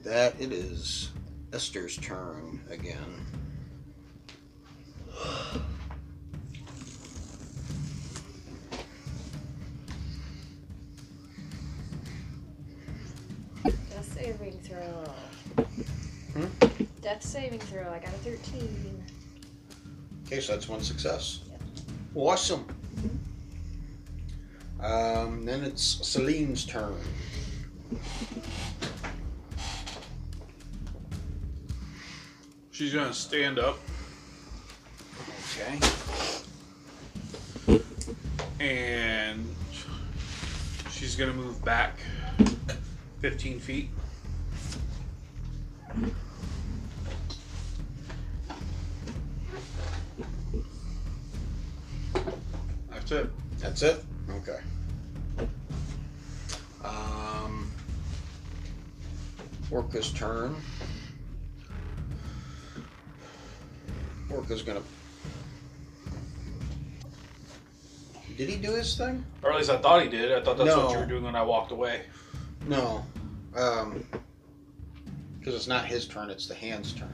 [0.08, 0.40] that.
[0.40, 1.10] It is
[1.52, 3.26] Esther's turn again.
[13.64, 15.04] Death saving throw.
[16.32, 16.46] Hmm?
[17.02, 17.92] Death saving throw.
[17.92, 19.04] I got a 13.
[20.26, 21.40] Okay, so that's one success.
[22.14, 22.66] Awesome.
[24.80, 26.96] Um, then it's Celine's turn.
[32.78, 33.76] She's gonna stand up
[35.58, 35.80] Okay.
[38.60, 39.52] and
[40.88, 41.98] she's gonna move back
[43.20, 43.90] 15 feet.
[52.92, 53.30] That's it.
[53.58, 54.04] That's it?
[54.30, 54.60] Okay.
[56.84, 57.72] Um,
[59.72, 60.54] Orca's turn.
[64.58, 64.82] Orca's gonna.
[68.36, 69.24] Did he do his thing?
[69.42, 70.32] Or at least I thought he did.
[70.32, 70.84] I thought that's No.
[70.86, 72.02] what you were doing when I walked away.
[72.68, 73.04] No.
[73.56, 74.04] Um,
[75.38, 77.12] because it's not his turn, it's the hand's turn.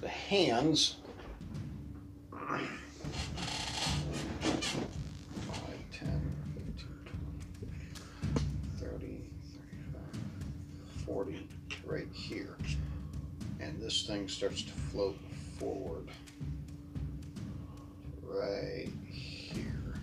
[0.00, 0.96] The hands.
[2.30, 2.68] Five,
[5.92, 6.86] 10, 15,
[8.76, 11.48] 20, 30, 35, 40,
[11.86, 12.56] right here.
[13.60, 15.16] And this thing starts to float
[15.58, 16.08] forward.
[18.22, 19.94] Right here.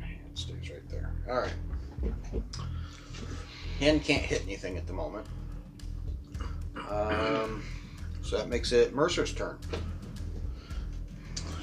[0.00, 1.12] It stays right there.
[1.28, 1.52] All right.
[3.80, 5.26] Hand can't hit anything at the moment.
[6.90, 7.62] Um,
[8.22, 9.58] so that makes it Mercer's turn.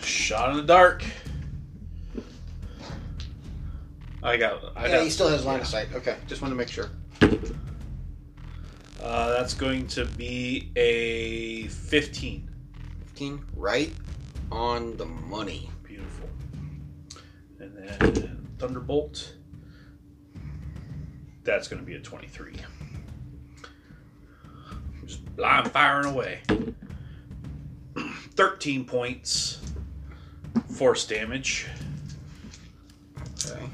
[0.02, 1.04] Shot in the dark.
[4.22, 4.64] I got.
[4.76, 5.04] I yeah, got.
[5.04, 5.90] he still has line of sight.
[5.94, 6.90] Okay, just want to make sure.
[9.06, 12.50] Uh, that's going to be a 15.
[13.06, 13.94] 15, right
[14.52, 15.70] on the money.
[15.84, 16.28] Beautiful.
[17.60, 19.36] And then Thunderbolt.
[21.44, 22.56] That's going to be a 23.
[25.06, 26.40] Just blind firing away.
[28.32, 29.62] 13 points.
[30.74, 31.68] Force damage.
[33.46, 33.70] Okay.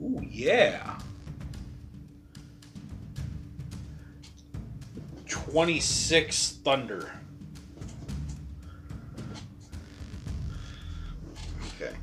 [0.00, 0.98] Ooh, yeah.
[5.54, 7.12] 26 thunder.
[11.80, 11.94] Okay.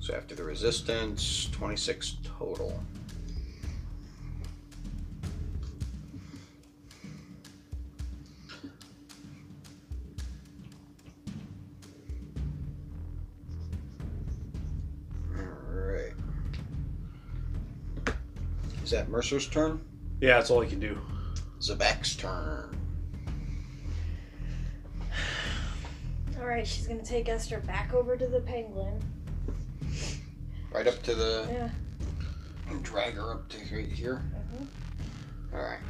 [0.00, 2.78] So after the resistance, 26 total.
[18.84, 19.80] Is that Mercer's turn?
[20.20, 20.98] Yeah, that's all he can do.
[21.66, 22.78] Zabak's turn.
[26.38, 29.02] Alright, she's gonna take Esther back over to the penguin.
[30.72, 31.48] Right up to the.
[31.50, 31.70] Yeah.
[32.68, 34.22] And drag her up to right here.
[34.54, 34.66] Mhm.
[35.52, 35.80] Alright.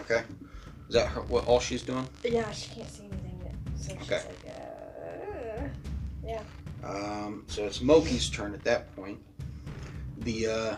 [0.00, 0.22] Okay.
[0.88, 2.06] Is that her, what all she's doing?
[2.22, 3.54] Yeah, she can't see anything yet.
[3.76, 4.22] So she's Okay.
[4.26, 4.60] like, uh.
[6.82, 9.20] Um, so it's Moki's turn at that point.
[10.18, 10.76] The uh,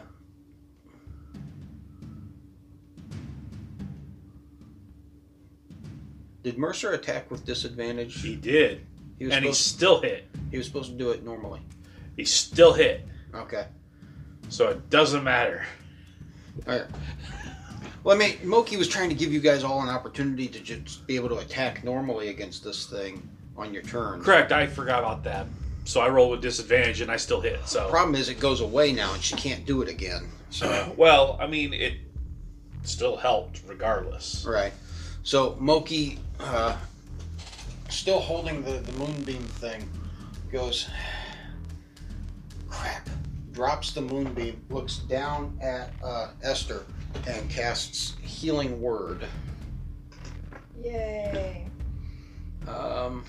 [6.43, 8.20] did Mercer attack with disadvantage?
[8.20, 8.86] He did.
[9.19, 10.28] He was And he supposed, still hit.
[10.51, 11.60] he was supposed to do it normally.
[12.16, 13.06] He still hit.
[13.35, 13.66] Okay.
[14.48, 15.64] So it doesn't matter.
[16.66, 16.86] All right.
[18.05, 21.06] Well, I mean, Moki was trying to give you guys all an opportunity to just
[21.06, 24.23] be able to attack normally against this thing on your turn.
[24.23, 25.47] Correct, I forgot about that.
[25.85, 27.60] So I roll with disadvantage and I still hit.
[27.66, 30.28] So Problem is, it goes away now, and she can't do it again.
[30.51, 30.93] So.
[30.97, 31.94] well, I mean it
[32.82, 34.44] still helped regardless.
[34.44, 34.73] Right.
[35.24, 36.76] So Moki, uh,
[37.88, 39.88] still holding the, the moonbeam thing,
[40.50, 40.88] goes,
[42.68, 43.08] crap.
[43.52, 46.84] Drops the moonbeam, looks down at uh, Esther,
[47.28, 49.26] and casts Healing Word.
[50.82, 51.66] Yay.
[52.66, 53.24] Um,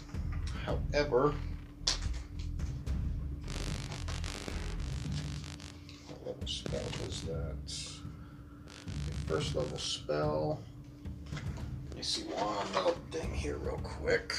[0.65, 1.35] however,
[6.07, 7.55] what level spell was that?
[9.27, 10.59] First level spell.
[12.03, 14.33] Me see one little thing here, real quick,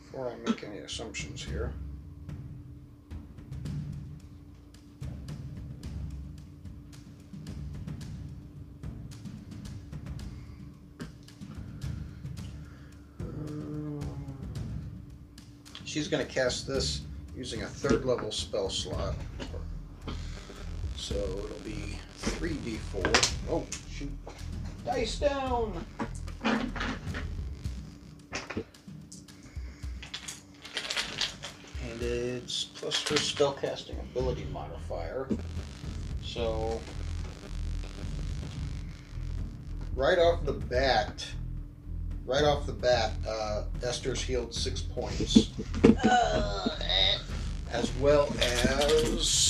[0.00, 1.74] before I make any assumptions here.
[15.84, 17.02] she's going to cast this
[17.36, 19.14] using a third level spell slot.
[20.96, 23.34] So it'll be 3d4.
[23.50, 24.10] Oh, shoot.
[24.86, 25.84] Dice down!
[26.44, 26.64] And
[32.00, 35.28] it's plus her spellcasting ability modifier.
[36.22, 36.80] So,
[39.96, 41.26] right off the bat,
[42.24, 45.50] right off the bat, uh, Esther's healed six points.
[47.72, 49.45] as well as.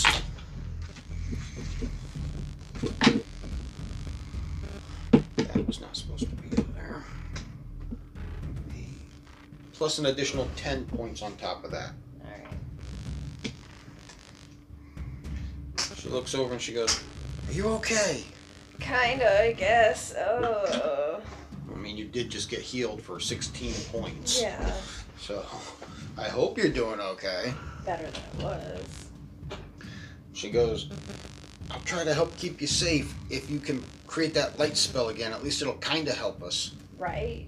[9.86, 11.92] Plus an additional 10 points on top of that.
[12.24, 13.52] Alright.
[15.94, 17.04] She looks over and she goes,
[17.46, 18.24] Are you okay?
[18.80, 20.12] Kinda, I guess.
[20.18, 21.20] Oh.
[21.72, 24.42] I mean, you did just get healed for 16 points.
[24.42, 24.72] Yeah.
[25.20, 25.46] So,
[26.18, 27.54] I hope you're doing okay.
[27.84, 29.06] Better than it was.
[30.32, 30.90] She goes,
[31.70, 33.14] I'll try to help keep you safe.
[33.30, 36.72] If you can create that light spell again, at least it'll kind of help us.
[36.98, 37.46] Right?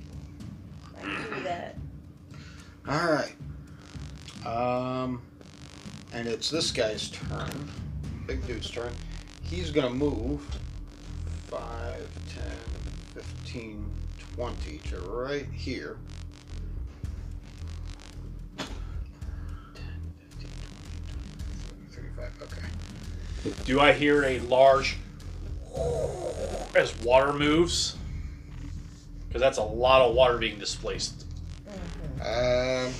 [0.96, 1.74] I can do that.
[2.88, 3.34] Alright.
[4.46, 5.20] Um,
[6.14, 7.70] and it's this guy's turn.
[8.26, 8.92] Big dude's turn.
[9.42, 10.40] He's gonna move
[11.48, 12.44] 5, 10,
[13.14, 13.90] 15,
[14.36, 15.98] 20 to right here.
[18.56, 18.66] 10,
[20.38, 20.50] 15,
[21.90, 23.64] 20, 35, okay.
[23.66, 24.96] Do I hear a large
[26.74, 27.96] as water moves?
[29.28, 31.26] Because that's a lot of water being displaced.
[32.20, 32.92] Um,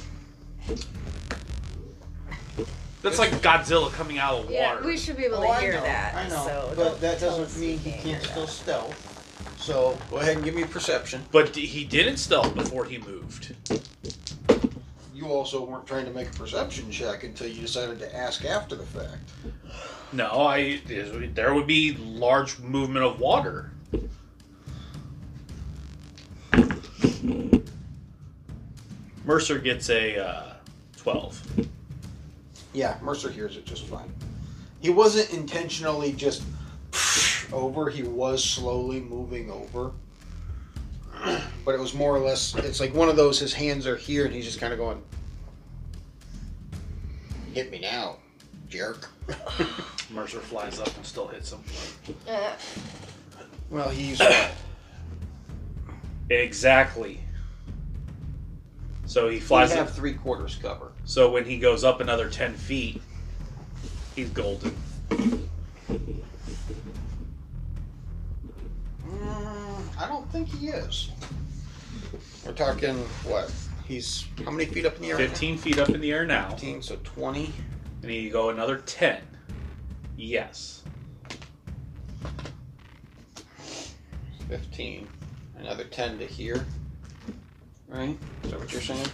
[3.02, 4.86] That's like Godzilla coming out of the Yeah, water.
[4.86, 6.14] we should be able oh, to I hear know, that.
[6.14, 8.52] I know, So but don't that tell doesn't mean he can't hear still that.
[8.52, 9.56] stealth.
[9.58, 11.24] So go ahead and give me perception.
[11.32, 13.54] But d- he didn't stealth before he moved.
[15.14, 18.76] You also weren't trying to make a perception check until you decided to ask after
[18.76, 19.30] the fact.
[20.12, 23.70] No, I there would be large movement of water.
[29.28, 30.54] Mercer gets a uh,
[30.96, 31.38] twelve.
[32.72, 34.10] Yeah, Mercer hears it just fine.
[34.80, 36.42] He wasn't intentionally just
[37.52, 39.92] over, he was slowly moving over.
[41.64, 44.24] But it was more or less, it's like one of those, his hands are here
[44.24, 45.02] and he's just kind of going,
[47.52, 48.16] Hit me now,
[48.70, 49.10] jerk.
[50.10, 51.62] Mercer flies up and still hits him.
[52.26, 52.52] Uh,
[53.68, 54.22] Well, he's.
[56.30, 57.20] Exactly.
[59.08, 59.70] So he flies.
[59.70, 59.94] we flies have up.
[59.94, 60.92] three quarters cover.
[61.06, 63.00] So when he goes up another ten feet,
[64.14, 64.76] he's golden.
[69.08, 71.10] Mm, I don't think he is.
[72.44, 73.50] We're talking, what?
[73.86, 75.16] He's how many feet up in the air?
[75.16, 75.28] right now?
[75.30, 77.50] Fifteen feet up in the air now, 15, so 20.
[78.02, 79.22] and you go another ten.
[80.18, 80.82] Yes.
[84.48, 85.08] 15.
[85.58, 86.64] Another 10 to here.
[87.88, 88.16] Right?
[88.44, 89.06] Is that what you're saying?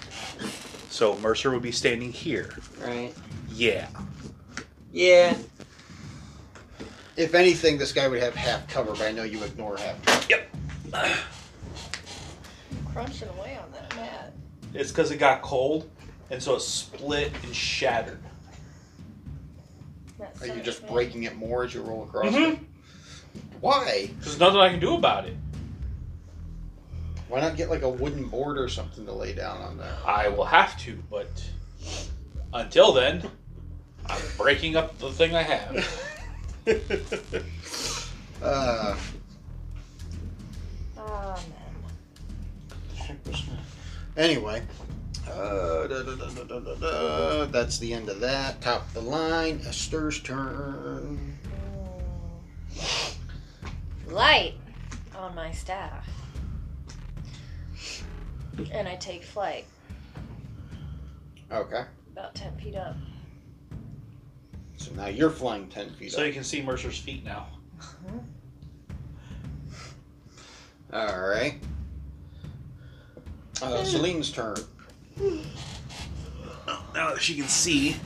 [0.90, 2.50] So Mercer would be standing here.
[2.84, 3.12] Right.
[3.52, 3.88] Yeah.
[4.92, 5.36] Yeah.
[7.16, 10.26] If anything, this guy would have half cover, but I know you ignore half cover.
[10.28, 10.50] Yep.
[12.92, 14.32] crunching away on that mat.
[14.72, 15.90] It's because it got cold,
[16.30, 18.20] and so it split and shattered.
[20.18, 22.52] That Are you just of breaking it more as you roll across Mhm.
[22.52, 22.58] it?
[23.60, 24.10] Why?
[24.20, 25.36] There's nothing I can do about it.
[27.34, 29.96] Why not get like a wooden board or something to lay down on there?
[30.06, 31.44] I will have to, but
[32.52, 33.28] until then,
[34.06, 35.74] I'm breaking up the thing I have.
[38.40, 38.96] uh,
[40.96, 41.44] Amen.
[44.16, 44.62] Anyway,
[45.28, 47.46] uh, da, da, da, da, da, da, da.
[47.46, 48.60] that's the end of that.
[48.60, 49.60] Top of the line.
[49.66, 51.36] Esther's turn.
[54.06, 54.54] Light
[55.16, 56.06] on my staff.
[58.72, 59.64] And I take flight
[61.50, 61.84] Okay.
[62.12, 62.96] about 10 feet up.
[64.76, 66.26] So now you're flying 10 feet So up.
[66.26, 67.46] you can see Mercer's feet now.
[70.92, 71.54] All right.
[73.62, 74.56] Uh, Celine's turn.
[76.94, 77.96] Now that she can see.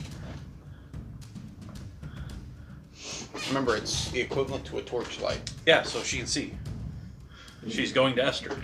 [3.47, 5.51] Remember, it's the equivalent to a torchlight.
[5.65, 6.53] Yeah, so she can see.
[7.67, 8.57] She's going to Esther.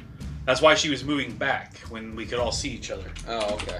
[0.45, 3.11] That's why she was moving back when we could all see each other.
[3.27, 3.79] Oh, okay.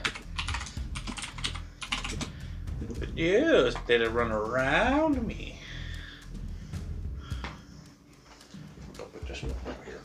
[2.99, 5.59] But yeah, did it run around me?
[8.99, 9.53] I'll put this one
[9.85, 10.01] here.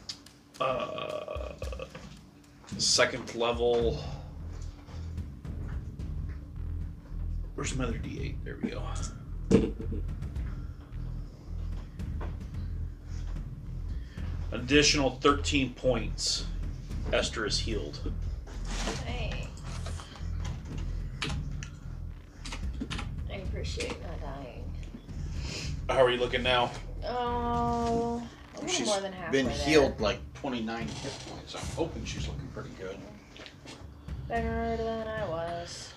[0.61, 1.55] Uh,
[2.77, 4.05] second level.
[7.55, 8.35] Where's my other D8?
[8.45, 8.83] There we go.
[14.53, 16.47] Additional 13 points.
[17.13, 18.01] Esther is healed.
[19.05, 19.47] Hey.
[23.31, 24.65] I appreciate not dying.
[25.89, 26.71] How are you looking now?
[27.05, 28.23] Oh,
[28.55, 29.65] a little She's more than halfway been there.
[29.65, 31.55] healed like 29 hit points.
[31.55, 32.97] I'm hoping she's looking pretty good.
[34.29, 35.93] Better than I was.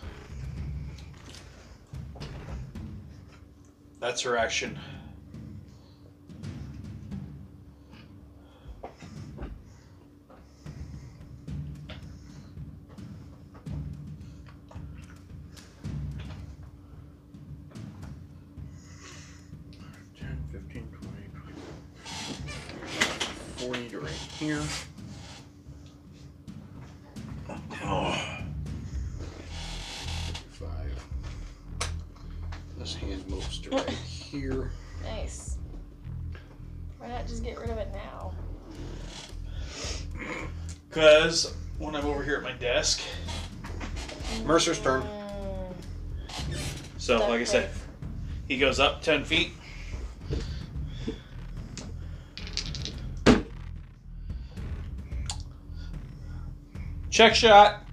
[4.00, 4.78] That's her action.
[24.04, 24.62] Right here.
[27.86, 28.40] Oh.
[30.52, 31.06] Five.
[32.78, 34.72] This hand moves to right here.
[35.04, 35.58] Nice.
[36.98, 38.34] Why not just get rid of it now?
[40.90, 43.02] Because when I'm over here at my desk,
[44.46, 45.02] Mercer's turn.
[45.02, 46.58] Mm,
[46.98, 47.70] so duct like I said,
[48.48, 49.54] he goes up 10 feet.
[57.24, 57.84] Check shot.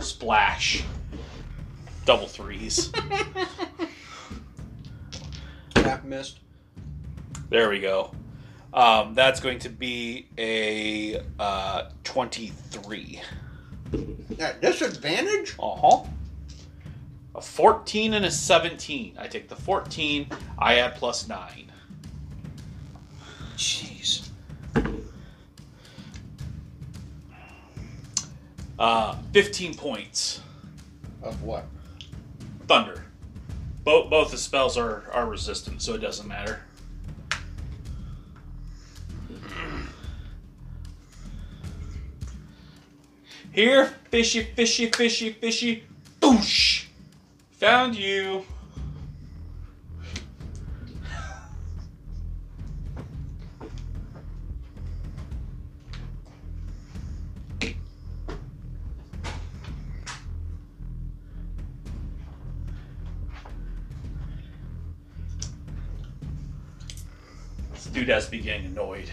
[0.00, 0.84] Splash.
[2.04, 2.92] Double threes.
[5.76, 6.40] Half missed.
[7.48, 8.10] There we go.
[8.74, 13.22] Um, that's going to be a uh, 23.
[14.38, 15.54] At disadvantage?
[15.58, 16.04] Uh huh.
[17.34, 19.16] A 14 and a 17.
[19.18, 20.26] I take the 14,
[20.58, 21.72] I add plus 9.
[23.56, 23.91] Jeez.
[28.82, 30.40] Uh, 15 points.
[31.22, 31.66] Of what?
[32.66, 33.04] Thunder.
[33.84, 36.64] Both both the spells are, are resistant, so it doesn't matter.
[43.52, 45.84] Here, fishy, fishy, fishy, fishy,
[46.20, 46.86] boosh!
[47.60, 48.44] Found you.
[68.12, 69.10] This dude has to be getting annoyed.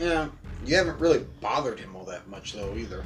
[0.00, 0.28] Yeah.
[0.66, 3.04] You haven't really bothered him all that much, though, either.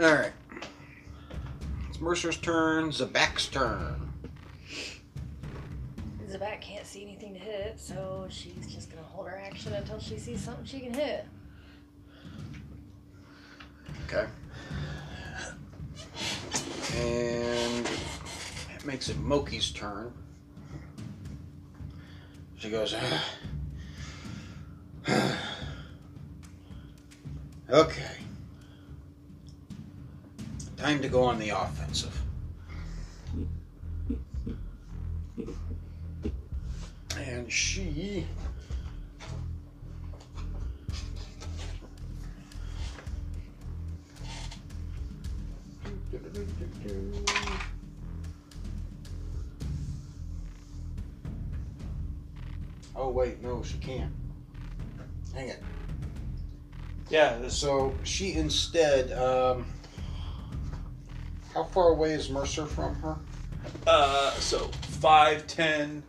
[0.00, 0.32] Alright.
[1.88, 2.90] It's Mercer's turn.
[2.90, 4.12] Zabak's turn.
[6.28, 10.18] Zabak can't see anything to hit, so she's just gonna hold her action until she
[10.18, 11.26] sees something she can hit.
[14.06, 14.26] Okay.
[16.96, 20.12] And that makes it Moki's turn.
[22.62, 22.94] She goes,
[27.68, 28.16] okay.
[30.76, 32.16] Time to go on the offensive.
[37.18, 38.28] And she
[52.94, 54.12] Oh wait, no, she can't.
[55.34, 55.62] Hang it.
[57.08, 59.66] Yeah, this So she instead, um,
[61.54, 63.16] how far away is Mercer from her?
[63.86, 64.68] Uh, so
[65.00, 66.02] five, ten.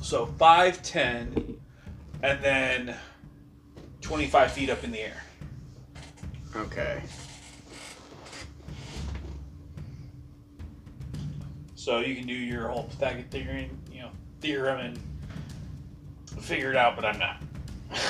[0.00, 1.56] So five, ten,
[2.22, 2.96] and then
[4.00, 5.22] twenty-five feet up in the air.
[6.56, 7.02] Okay.
[11.76, 13.79] So you can do your whole Pythagorean
[14.40, 14.98] theorem, and
[16.42, 17.42] figure it out, but I'm not.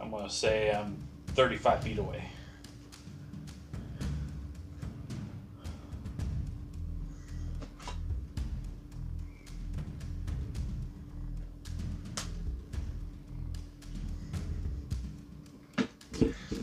[0.00, 0.96] I'm gonna say I'm
[1.28, 2.24] 35 feet away.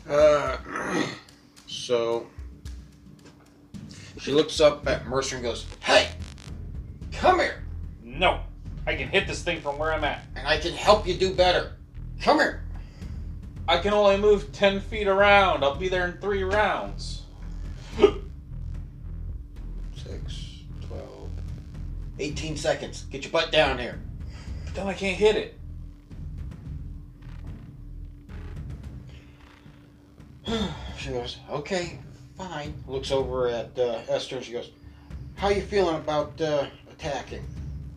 [0.08, 0.58] Uh,
[1.68, 2.28] so
[4.20, 5.66] she looks up at Mercer and goes,
[9.46, 10.22] thing from where I'm at.
[10.36, 11.74] and I can help you do better.
[12.22, 12.62] Come here."
[13.68, 15.64] I can only move 10 feet around.
[15.64, 17.24] I'll be there in three rounds.
[19.96, 21.30] Six, twelve,
[22.20, 23.06] eighteen seconds.
[23.10, 24.00] Get your butt down here.
[24.66, 25.60] But then I can't hit it.
[30.98, 32.00] She goes, okay,
[32.36, 32.74] fine.
[32.88, 34.72] Looks over at uh, Esther and she goes,
[35.36, 37.46] how you feeling about uh, attacking?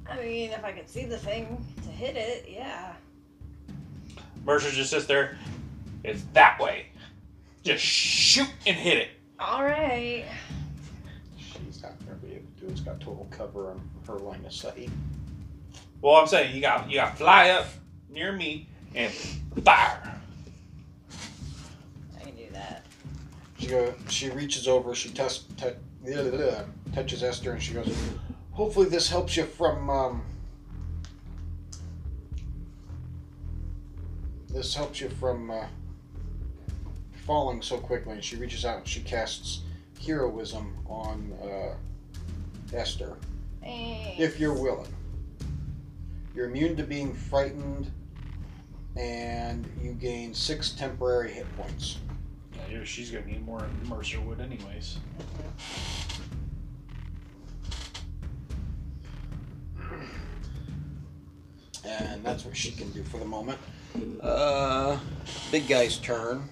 [0.08, 2.94] I mean, if I could see the thing to hit it, yeah.
[4.44, 5.36] Mercer just sits there.
[6.04, 6.86] It's that way.
[7.62, 9.08] Just shoot and hit it.
[9.38, 10.24] All right.
[11.36, 12.72] She's not going to be able to do it.
[12.72, 14.88] It's got total cover on her line of sight.
[16.00, 17.66] Well, I'm saying you got you got fly up
[18.08, 20.20] near me and fire.
[22.16, 22.86] I can do that.
[23.58, 25.74] She go, she reaches over, she touch, touch,
[26.94, 27.94] touches Esther, and she goes,
[28.58, 30.22] "Hopefully, this helps you from um,
[34.48, 35.66] this helps you from uh,
[37.24, 39.60] falling so quickly." And she reaches out and she casts
[40.04, 43.16] heroism on uh, Esther,
[43.62, 44.18] Thanks.
[44.18, 44.92] if you're willing.
[46.34, 47.92] You're immune to being frightened,
[48.96, 51.98] and you gain six temporary hit points.
[52.68, 54.98] Yeah, she's gonna need more Mercer wood, anyways.
[61.88, 63.58] And that's what she can do for the moment.
[64.20, 64.98] Uh,
[65.50, 66.48] big guy's turn.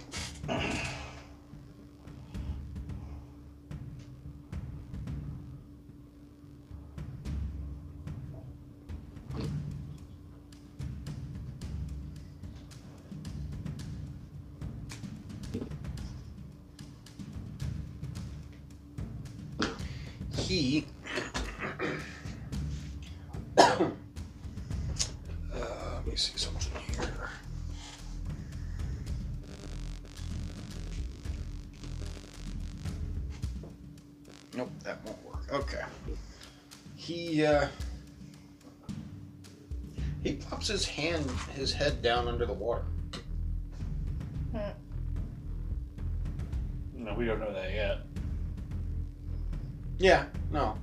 [49.98, 50.76] Yeah, no.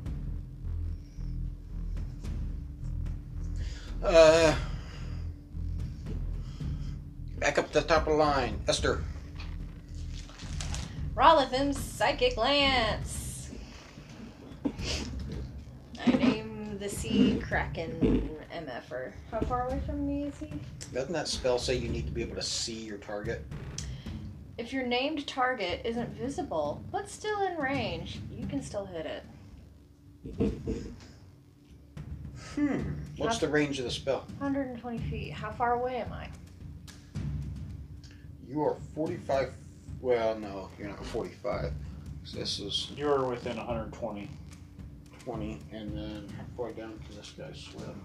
[4.04, 4.56] Uh
[7.40, 8.60] back up to the top of the line.
[8.68, 9.04] Esther.
[11.14, 13.50] Raulothim's Psychic Lance.
[16.06, 19.12] I name the sea Kraken MFer.
[19.30, 20.52] How far away from me is he?
[20.94, 23.46] Doesn't that spell say you need to be able to see your target?
[24.58, 29.24] If your named target isn't visible, but still in range, you can still hit it.
[32.54, 32.82] Hmm.
[33.18, 34.26] What's the range of the spell?
[34.38, 35.34] 120 feet.
[35.34, 36.30] How far away am I?
[38.48, 39.54] You are 45.
[40.02, 41.72] Well, no, you're not 45.
[42.26, 44.30] So this is You're within 120.
[45.24, 48.02] 20, and then halfway down can this guy's swim?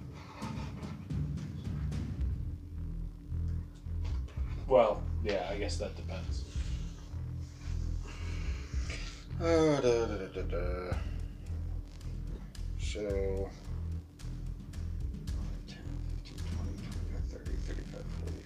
[4.68, 6.45] Well, yeah, I guess that depends.
[9.40, 10.97] Uh, da, da, da, da.
[12.81, 13.51] So.
[15.69, 15.78] 10,
[16.24, 18.43] 15, 20, 25, 30, 35, 40,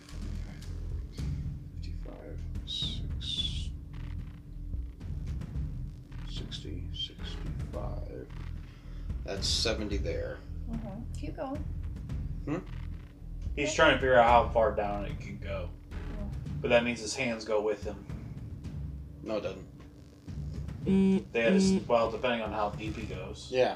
[1.87, 3.33] 45, 55,
[6.29, 8.27] 60, 65.
[9.25, 10.39] That's 70 there.
[10.71, 11.01] Mm-hmm.
[11.19, 11.65] Keep going.
[12.45, 12.59] Hmm?
[13.57, 15.69] He's trying to figure out how far down it can go.
[16.63, 17.97] But that means his hands go with him.
[19.25, 19.67] No, it doesn't.
[21.33, 23.49] They had to, well, depending on how deep he goes.
[23.51, 23.75] Yeah.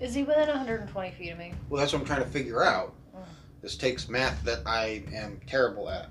[0.00, 1.52] Is he within 120 feet of me?
[1.68, 2.94] Well, that's what I'm trying to figure out.
[3.14, 3.20] Mm.
[3.62, 6.08] This takes math that I am terrible at.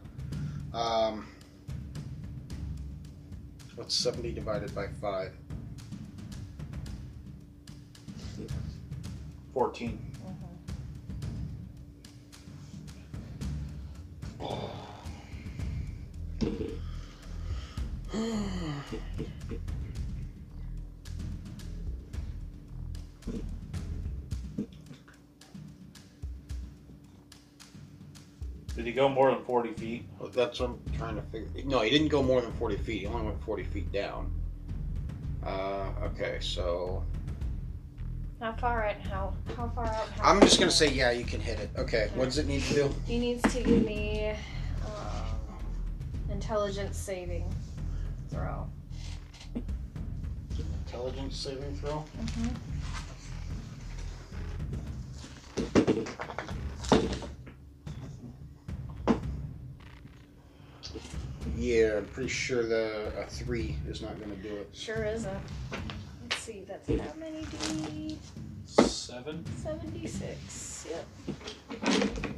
[0.74, 1.28] Um,
[3.76, 5.32] what's 70 divided by 5?
[9.54, 10.00] 14.
[28.76, 30.06] Did he go more than 40 feet?
[30.18, 31.50] Well, that's what I'm trying to figure.
[31.66, 33.02] No, he didn't go more than 40 feet.
[33.02, 34.32] He only went 40 feet down.
[35.46, 37.04] Uh, okay, so
[38.40, 38.96] How far out?
[39.02, 40.08] How how far out?
[40.18, 41.70] How I'm just gonna say yeah, you can hit it.
[41.78, 42.96] Okay, what does it need to do?
[43.06, 44.34] He needs to give me
[44.86, 45.21] um,
[46.32, 47.54] intelligence saving
[48.30, 48.68] throw.
[50.86, 52.04] Intelligence saving throw.
[52.20, 52.48] Mm-hmm.
[61.58, 64.70] Yeah, I'm pretty sure the a three is not gonna do it.
[64.74, 65.40] Sure isn't.
[66.24, 66.66] Let's see.
[66.68, 67.46] That's how many
[67.86, 68.18] D?
[68.66, 69.46] Seven?
[69.62, 70.88] Seventy six.
[70.90, 72.34] Yep.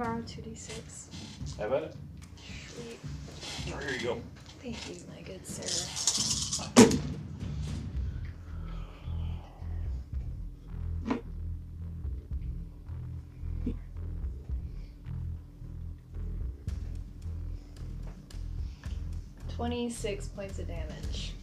[0.00, 1.10] Borrow two d six?
[1.58, 1.96] Have at it.
[2.74, 2.98] Sweet.
[3.74, 4.20] Oh, here you go.
[4.62, 5.86] Thank you, my good sir.
[19.54, 21.34] Twenty-six points of damage,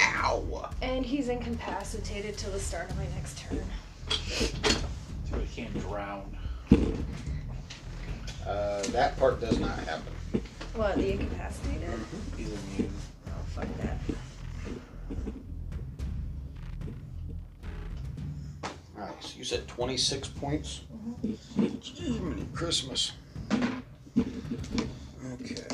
[0.00, 0.70] Ow!
[0.80, 3.64] and he's incapacitated till the start of my next turn.
[5.28, 6.36] So he can't drown.
[8.46, 10.12] Uh, that part does not happen.
[10.74, 10.96] What?
[10.96, 11.90] The incapacitated?
[12.36, 12.92] He's immune.
[13.28, 13.98] Oh, fuck that.
[18.98, 20.82] Alright, so you said 26 points?
[21.82, 23.12] Jiminy Christmas.
[25.32, 25.69] Okay.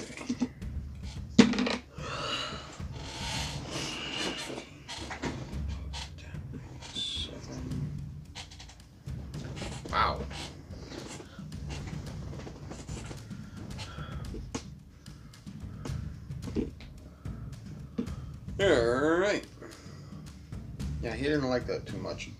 [22.06, 22.30] Much.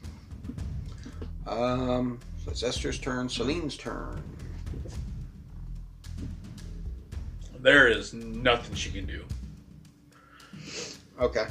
[1.47, 4.23] Um, so it's Esther's turn, Celine's turn.
[7.61, 9.25] There is nothing she can do.
[11.21, 11.47] Okay.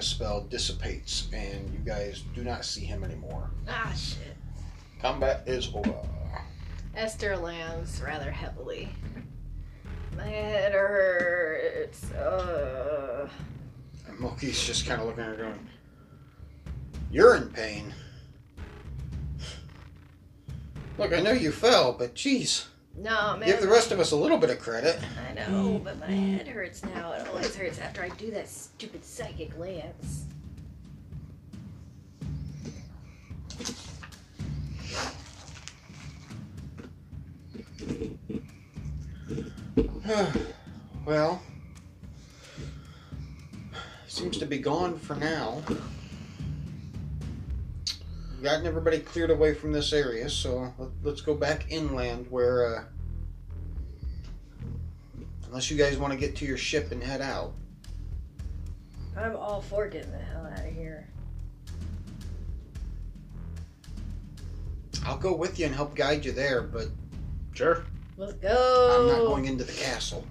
[0.00, 3.50] Darkness spell dissipates, and you guys do not see him anymore.
[3.68, 4.34] Ah, shit.
[5.02, 5.94] Combat is over.
[6.96, 8.88] Esther lands rather heavily.
[10.16, 12.10] My head hurts.
[12.12, 13.28] Uh,
[14.08, 15.68] And Moki's just kind of looking at her going,
[17.10, 17.92] You're in pain.
[20.96, 22.68] Look, I know you fell, but geez,
[23.00, 23.48] no, man.
[23.48, 24.98] give the rest of us a little bit of credit.
[25.28, 27.12] I know, but my head hurts now.
[27.12, 30.26] It always hurts after I do that stupid psychic lance.
[41.06, 41.40] well,
[44.08, 45.62] seems to be gone for now.
[48.40, 52.74] We've gotten everybody cleared away from this area, so let- let's go back inland where,
[52.74, 52.84] uh,
[55.44, 57.52] unless you guys want to get to your ship and head out.
[59.14, 61.06] I'm all for getting the hell out of here.
[65.04, 66.88] I'll go with you and help guide you there, but
[67.52, 67.84] Sure.
[68.16, 69.00] Let's go.
[69.02, 70.24] I'm not going into the castle.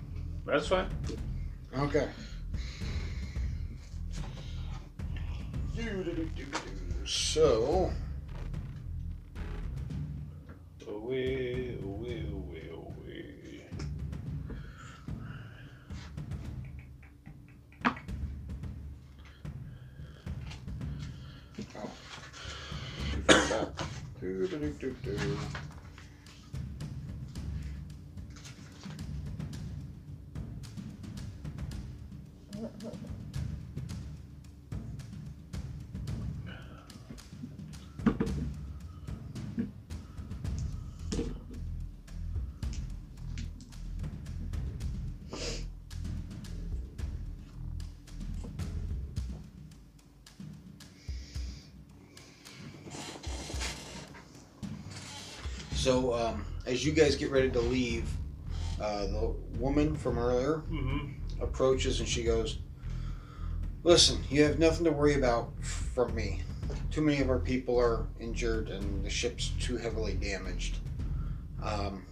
[0.48, 0.90] That's fine.
[1.78, 2.08] Okay.
[7.12, 7.92] So,
[10.88, 13.66] Away, away, away, away.
[24.22, 25.38] Do-do-do-do-do.
[32.62, 33.09] Oh.
[55.90, 58.08] So, um, as you guys get ready to leave,
[58.80, 61.42] uh, the woman from earlier Mm-hmm.
[61.42, 62.60] approaches and she goes,
[63.84, 66.42] Listen, you have nothing to worry about from me.
[66.92, 70.78] Too many of our people are injured and the ship's too heavily damaged.
[71.64, 72.06] Um,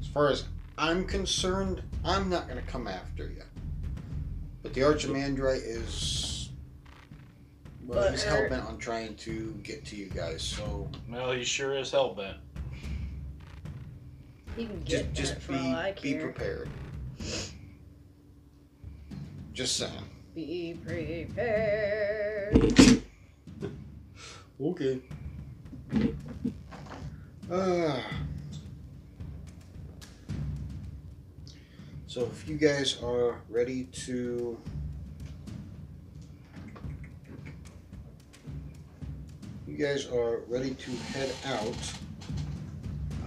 [0.00, 0.44] as far as
[0.78, 3.42] I'm concerned, I'm not going to come after you.
[4.62, 6.35] But the Archimandrite is.
[7.86, 11.32] Well, he's But hell er- bent on trying to get to you guys, so Well,
[11.32, 12.38] he sure is hell bent.
[14.56, 16.68] You can just get just that for be all I be prepared.
[19.52, 19.92] Just saying.
[20.34, 22.72] Be prepared.
[24.60, 25.00] Okay.
[27.50, 28.00] Uh,
[32.06, 34.58] so if you guys are ready to
[39.76, 41.92] you guys are ready to head out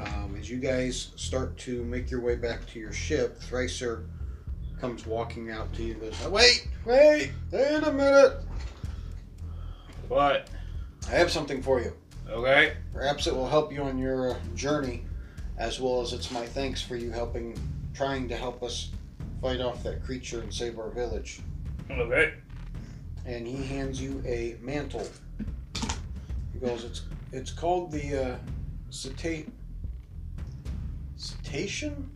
[0.01, 4.05] um, as you guys start to make your way back to your ship thricer
[4.79, 8.41] comes walking out to you and goes wait wait wait a minute
[10.07, 10.49] What?
[11.07, 11.93] i have something for you
[12.31, 12.73] Okay.
[12.93, 15.03] Perhaps it will help you on your uh, journey,
[15.57, 17.57] as well as it's my thanks for you helping,
[17.93, 18.91] trying to help us
[19.41, 21.39] fight off that creature and save our village.
[21.89, 22.33] Okay.
[23.25, 25.07] And he hands you a mantle.
[26.59, 28.37] He goes, "It's it's called the uh,
[28.89, 29.45] ceta-
[31.15, 32.09] cetacean?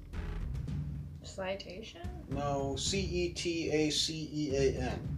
[1.23, 2.01] Citation?
[2.29, 5.17] No, C E T A C E A N.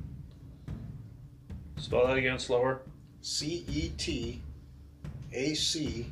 [1.77, 2.81] Spell that again slower.
[3.21, 4.41] C E T
[5.33, 6.05] A C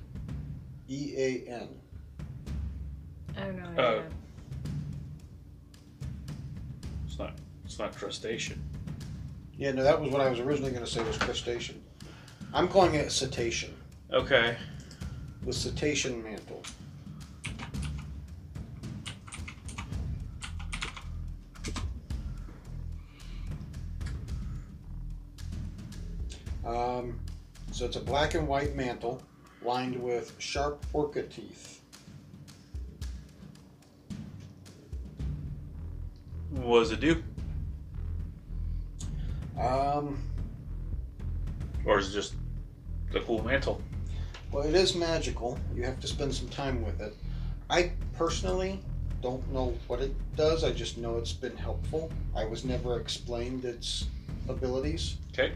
[0.90, 1.70] E A N.
[3.38, 3.84] I don't know.
[3.84, 4.04] Oh.
[7.06, 7.34] It's not.
[7.66, 8.62] It's not crustacean.
[9.56, 11.83] Yeah, no, that was what I was originally going to say was crustacean.
[12.54, 13.74] I'm calling it cetacean.
[14.12, 14.56] Okay.
[15.42, 16.62] The cetacean mantle.
[26.64, 27.20] Um,
[27.72, 29.22] so it's a black and white mantle
[29.64, 31.82] lined with sharp orca teeth.
[36.52, 37.24] What does it do?
[39.60, 40.22] Um,
[41.86, 42.36] Or is it just
[43.14, 43.82] the cool mantle?
[44.52, 45.58] well, it is magical.
[45.76, 47.16] You have to spend some time with it.
[47.70, 48.80] I personally
[49.22, 50.64] don't know what it does.
[50.64, 52.12] I just know it's been helpful.
[52.36, 54.06] I was never explained its
[54.50, 55.18] abilities.
[55.32, 55.54] Okay.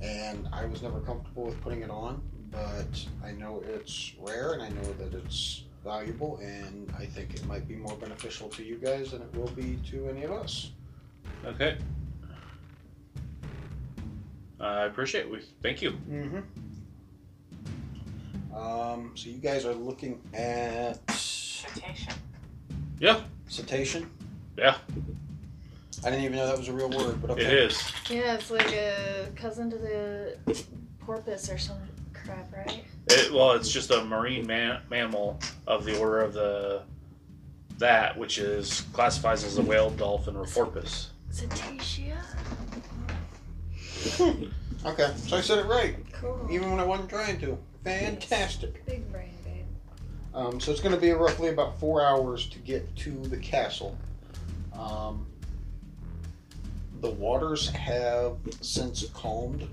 [0.00, 4.62] and I was never comfortable with putting it on, but I know it's rare and
[4.62, 8.76] I know that it's valuable, and I think it might be more beneficial to you
[8.76, 10.70] guys than it will be to any of us.
[11.44, 11.76] Okay.
[14.60, 15.30] I appreciate it.
[15.30, 15.92] We thank you.
[16.10, 16.40] Mm-hmm.
[18.54, 22.14] Um, so you guys are looking at Cetacean.
[22.98, 23.20] Yeah.
[23.48, 24.10] cetacean.
[24.58, 24.76] Yeah.
[26.04, 27.42] I didn't even know that was a real word, but okay.
[27.44, 27.92] It is.
[28.08, 30.36] Yeah, it's like a cousin to the
[31.00, 31.78] porpoise or some
[32.12, 32.84] crap, right?
[33.08, 36.82] It, well, it's just a marine man- mammal of the order of the
[37.78, 41.10] that which is classifies as a whale, dolphin, or porpoise.
[41.32, 42.16] Cetacea?
[44.86, 46.48] Okay, so I said it right, Cool.
[46.50, 47.58] even when I wasn't trying to.
[47.84, 48.84] Fantastic.
[48.86, 49.64] Big brain, babe.
[50.34, 53.96] Um, so it's going to be roughly about four hours to get to the castle.
[54.72, 55.26] Um,
[57.00, 59.68] the waters have since calmed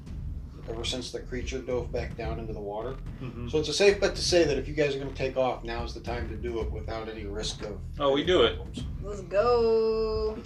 [0.70, 2.96] ever since the creature dove back down into the water.
[3.22, 3.48] Mm-hmm.
[3.50, 5.38] So it's a safe bet to say that if you guys are going to take
[5.38, 7.80] off, now is the time to do it without any risk of.
[8.00, 8.60] Oh, we do it.
[9.04, 10.38] Let's go.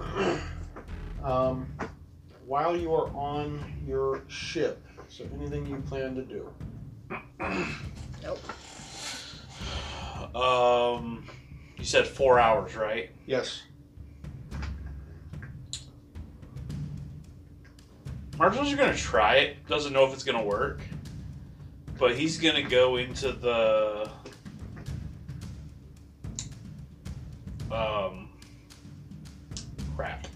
[1.24, 1.66] Um,
[2.44, 4.84] while you are on your ship,
[5.14, 6.50] is there anything you plan to do?
[8.20, 8.40] Nope.
[10.34, 11.24] Um,
[11.78, 13.10] you said four hours, right?
[13.24, 13.62] Yes.
[18.36, 19.64] Marshall's gonna try it.
[19.68, 20.80] Doesn't know if it's gonna work,
[21.96, 24.10] but he's gonna go into the
[27.70, 28.30] um
[29.94, 30.26] crap.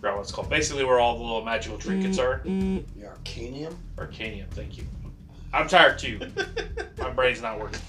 [0.00, 0.48] Forgot what it's called.
[0.48, 2.40] Basically, where all the little magical trinkets are.
[2.44, 3.74] The Arcanium?
[3.96, 4.48] Arcanium.
[4.50, 4.84] Thank you.
[5.52, 6.18] I'm tired too.
[6.98, 7.80] My brain's not working.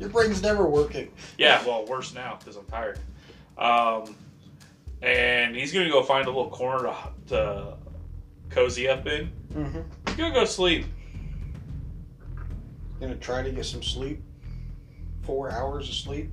[0.00, 1.12] Your brain's never working.
[1.38, 2.98] Yeah, well, worse now because I'm tired.
[3.56, 4.16] Um,
[5.02, 6.96] and he's gonna go find a little corner to,
[7.28, 7.76] to
[8.50, 9.30] cozy up in.
[9.54, 9.80] Mm-hmm.
[10.08, 10.86] He's gonna go sleep.
[13.00, 14.20] Gonna try to get some sleep.
[15.22, 16.30] Four hours of sleep.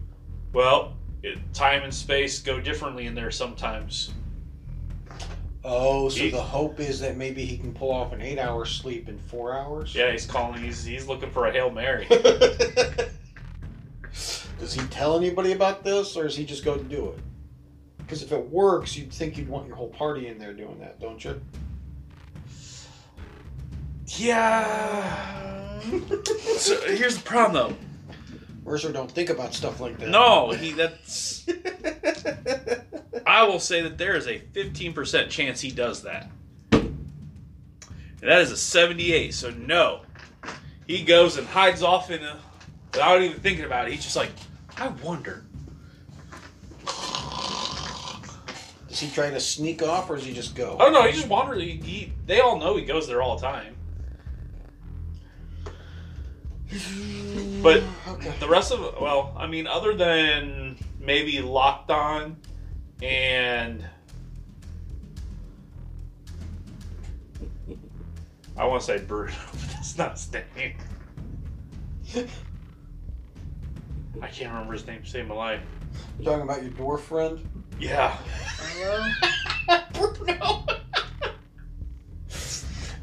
[0.54, 4.12] Well, it, time and space go differently in there sometimes.
[5.72, 9.08] Oh, so He- the hope is that maybe he can pull off an eight-hour sleep
[9.08, 9.94] in four hours.
[9.94, 10.64] Yeah, he's calling.
[10.64, 12.08] He's he's looking for a hail mary.
[14.60, 17.20] Does he tell anybody about this, or is he just going to do it?
[18.00, 21.00] Because if it works, you'd think you'd want your whole party in there doing that,
[21.00, 21.40] don't you?
[24.08, 25.80] yeah.
[26.58, 27.76] So here's the problem, though.
[28.70, 30.10] Mercer don't think about stuff like that.
[30.10, 31.44] No, he that's.
[33.26, 36.30] I will say that there is a 15% chance he does that.
[36.72, 37.10] And
[38.22, 40.02] that is a 78, so no.
[40.86, 42.38] He goes and hides off in a.
[42.94, 44.32] Without even thinking about it, he's just like,
[44.78, 45.44] I wonder.
[48.88, 50.78] Does he try to sneak off, or does he just go?
[50.80, 51.62] Oh no, he just wanders.
[51.64, 53.76] He, he, they all know he goes there all the time.
[57.62, 58.34] But Okay.
[58.40, 62.38] the rest of well, I mean, other than maybe Locked On
[63.04, 63.86] and
[68.58, 70.74] I want to say Bruno, but that's not his name.
[74.22, 75.06] I can't remember his name.
[75.06, 75.62] Save my life.
[76.20, 77.40] You talking about your dwarf friend?
[77.80, 78.18] Yeah.
[79.94, 80.66] Bruno.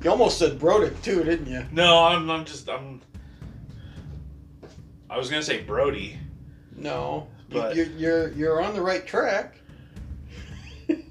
[0.03, 1.65] You almost said Brodick too, didn't you?
[1.73, 3.01] No, I'm, I'm just I'm.
[5.17, 6.19] I was gonna say Brody.
[6.77, 9.55] No, But- you're, you're you're on the right track.
[10.91, 11.07] I'm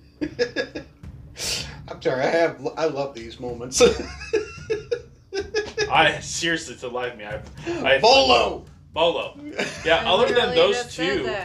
[2.01, 2.21] sorry.
[2.21, 3.81] I have I love these moments.
[5.91, 7.25] I seriously to life me.
[7.25, 7.41] I,
[7.83, 8.65] I Bolo.
[8.93, 9.39] Bolo.
[9.83, 11.35] Yeah, I other than literally those two.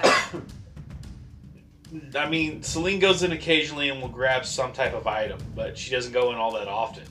[2.14, 5.92] I mean, Celine goes in occasionally and will grab some type of item, but she
[5.92, 7.04] doesn't go in all that often.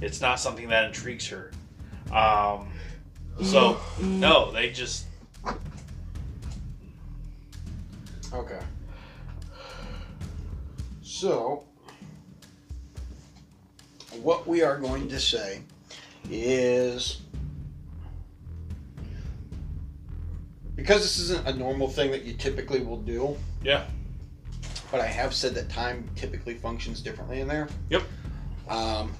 [0.00, 1.52] It's not something that intrigues her.
[2.12, 2.72] Um,
[3.42, 5.06] so no, they just
[8.32, 8.60] Okay.
[11.02, 11.64] So,
[14.22, 15.62] what we are going to say
[16.30, 17.20] is
[20.76, 23.36] because this isn't a normal thing that you typically will do.
[23.62, 23.84] Yeah.
[24.90, 27.68] But I have said that time typically functions differently in there.
[27.90, 28.02] Yep.
[28.68, 29.12] Um,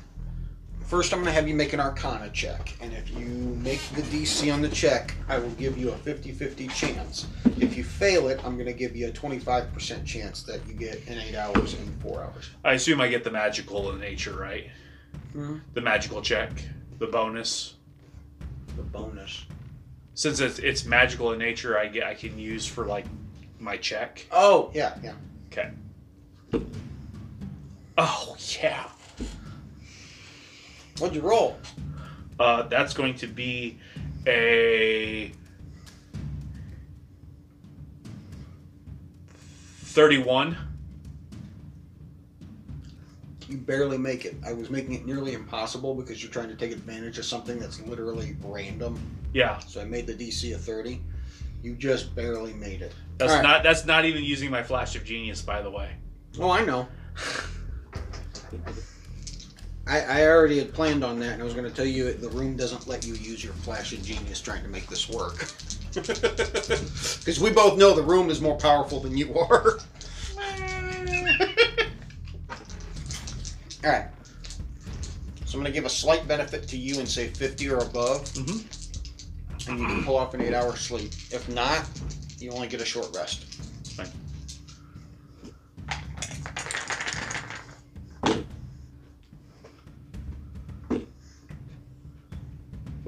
[0.91, 2.75] first, I'm going to have you make an Arcana check.
[2.81, 3.27] And if you
[3.63, 7.27] make the DC on the check, I will give you a 50 50 chance.
[7.59, 11.07] If you fail it, I'm going to give you a 25% chance that you get
[11.07, 12.51] in 8 hours in 4 hours.
[12.65, 14.69] I assume I get the magical in nature, right?
[15.35, 15.61] Mhm.
[15.75, 16.51] The magical check,
[16.99, 17.75] the bonus.
[18.77, 19.45] The bonus.
[20.15, 23.07] Since it's, it's magical in nature, I get I can use for like
[23.61, 24.27] my check.
[24.33, 25.15] Oh, yeah, yeah.
[25.53, 25.71] Okay.
[27.97, 28.87] Oh yeah.
[31.01, 31.59] What'd you roll?
[32.39, 33.79] Uh, that's going to be
[34.27, 35.33] a
[39.83, 40.57] thirty-one.
[43.49, 44.37] You barely make it.
[44.47, 47.81] I was making it nearly impossible because you're trying to take advantage of something that's
[47.81, 49.01] literally random.
[49.33, 51.01] Yeah, So I made the DC a 30.
[51.63, 52.93] You just barely made it.
[53.19, 53.43] that's All right.
[53.43, 55.93] not that's not even using my flash of genius, by the way.
[56.39, 56.87] Oh, I know.
[59.91, 62.29] I, I already had planned on that, and I was going to tell you the
[62.29, 65.47] room doesn't let you use your flash of genius trying to make this work.
[65.93, 69.79] Because we both know the room is more powerful than you are.
[73.85, 74.07] All right.
[75.45, 78.23] So I'm going to give a slight benefit to you and say 50 or above,
[78.35, 78.65] Mhm.
[79.69, 81.13] and you can pull off an eight-hour sleep.
[81.33, 81.85] If not,
[82.39, 83.45] you only get a short rest.
[83.97, 84.13] Fine.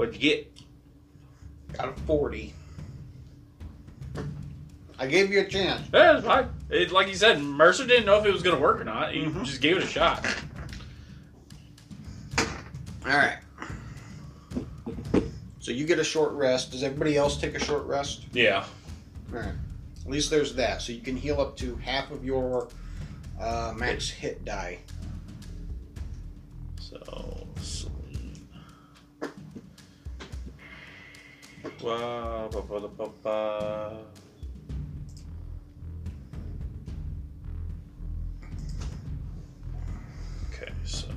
[0.03, 0.61] What'd you get?
[1.75, 2.53] Got a 40.
[4.99, 5.89] I gave you a chance.
[5.95, 6.49] Yeah, it's fine.
[6.71, 9.13] It, like you said, Mercer didn't know if it was going to work or not.
[9.13, 9.45] He Mhm.
[9.45, 10.27] just gave it a shot.
[13.07, 13.39] All right.
[15.61, 16.73] So you get a short rest.
[16.73, 18.25] Does everybody else take a short rest?
[18.33, 18.65] Yeah.
[19.33, 19.55] All right.
[20.05, 20.83] At least there's that.
[20.83, 22.67] So you can heal up to half of your
[23.41, 24.79] uh, max hit die.
[26.81, 27.47] So,
[31.83, 33.99] Wah, ba, ba, ba, ba.
[40.49, 41.09] Okay, so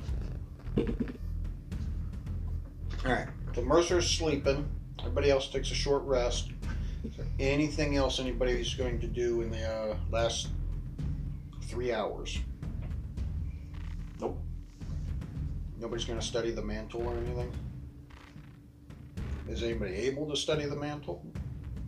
[3.04, 3.28] All right.
[3.54, 4.68] So Mercer's sleeping.
[4.98, 6.50] Everybody else takes a short rest.
[7.04, 10.48] Is there anything else anybody's going to do in the uh, last
[11.62, 12.40] three hours?
[14.20, 14.36] Nope.
[15.78, 17.52] Nobody's going to study the mantle or anything?
[19.48, 21.24] Is anybody able to study the mantle?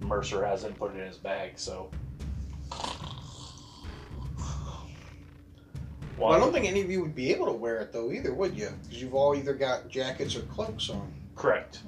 [0.01, 1.91] Mercer hasn't put it in his bag, so.
[6.17, 8.35] Well, I don't think any of you would be able to wear it though either,
[8.35, 8.71] would you?
[8.83, 11.13] Because you've all either got jackets or cloaks on.
[11.37, 11.81] Correct.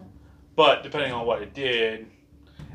[0.55, 2.07] But depending on what it did,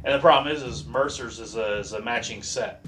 [0.03, 2.85] and the problem is, is Mercer's is a, is a matching set.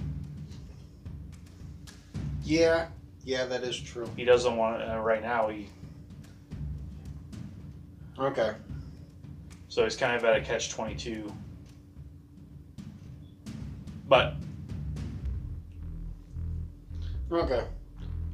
[2.43, 2.87] Yeah,
[3.23, 4.09] yeah, that is true.
[4.15, 5.47] He doesn't want uh, right now.
[5.47, 5.69] He
[8.19, 8.53] Okay.
[9.77, 11.31] So he's kind of at a catch twenty two.
[14.07, 14.33] But
[17.31, 17.63] Okay.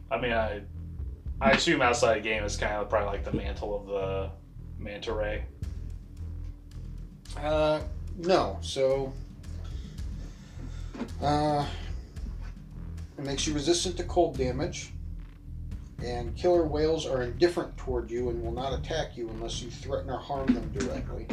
[0.10, 0.62] I mean, I
[1.42, 4.30] I assume outside the game is kind of probably like the mantle of the
[4.82, 5.44] manta ray.
[7.36, 7.82] Uh,
[8.16, 8.58] no.
[8.62, 9.12] So,
[11.22, 11.68] uh,
[13.18, 14.93] it makes you resistant to cold damage,
[16.04, 20.10] and killer whales are indifferent toward you and will not attack you unless you threaten
[20.10, 21.28] or harm them directly.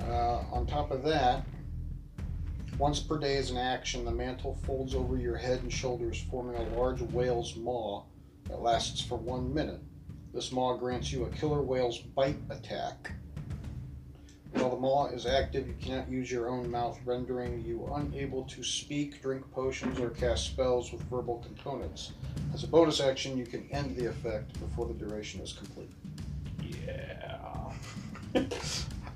[0.00, 1.44] Uh, on top of that,
[2.78, 6.56] once per day as an action, the mantle folds over your head and shoulders, forming
[6.56, 8.04] a large whale's maw
[8.44, 9.80] that lasts for one minute.
[10.32, 13.12] This maw grants you a killer whale's bite attack.
[14.52, 18.62] While the maw is active, you cannot use your own mouth, rendering you unable to
[18.64, 22.12] speak, drink potions, or cast spells with verbal components.
[22.52, 25.90] As a bonus action, you can end the effect before the duration is complete.
[26.86, 27.38] Yeah.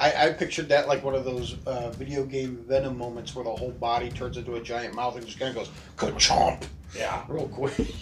[0.01, 3.55] I, I pictured that like one of those uh, video game Venom moments where the
[3.55, 6.65] whole body turns into a giant mouth and just kind of goes ka-chomp
[6.97, 7.25] Yeah.
[7.29, 7.75] real quick.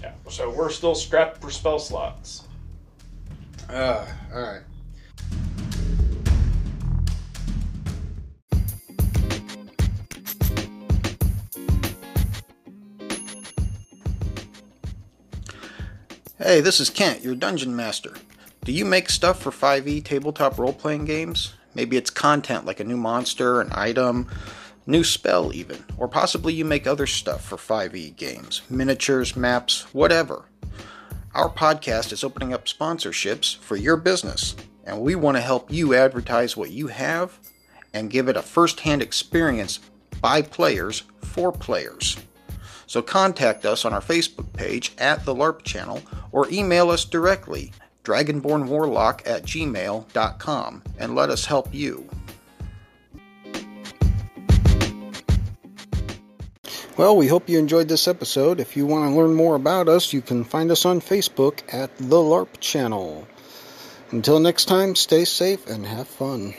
[0.00, 0.12] Yeah.
[0.30, 2.44] So we're still strapped for spell slots.
[3.68, 4.60] Uh, all right.
[16.48, 18.14] Hey, this is Kent, your dungeon master.
[18.64, 21.52] Do you make stuff for 5e tabletop role playing games?
[21.74, 24.30] Maybe it's content like a new monster, an item,
[24.86, 25.84] new spell, even.
[25.98, 30.46] Or possibly you make other stuff for 5e games miniatures, maps, whatever.
[31.34, 35.92] Our podcast is opening up sponsorships for your business, and we want to help you
[35.92, 37.38] advertise what you have
[37.92, 39.80] and give it a first hand experience
[40.22, 42.16] by players for players.
[42.88, 46.02] So contact us on our Facebook page at the LARP channel
[46.32, 47.70] or email us directly,
[48.02, 52.08] dragonbornwarlock at gmail.com, and let us help you.
[56.96, 58.58] Well, we hope you enjoyed this episode.
[58.58, 61.96] If you want to learn more about us, you can find us on Facebook at
[61.98, 63.28] the LARP channel.
[64.10, 66.54] Until next time, stay safe and have fun.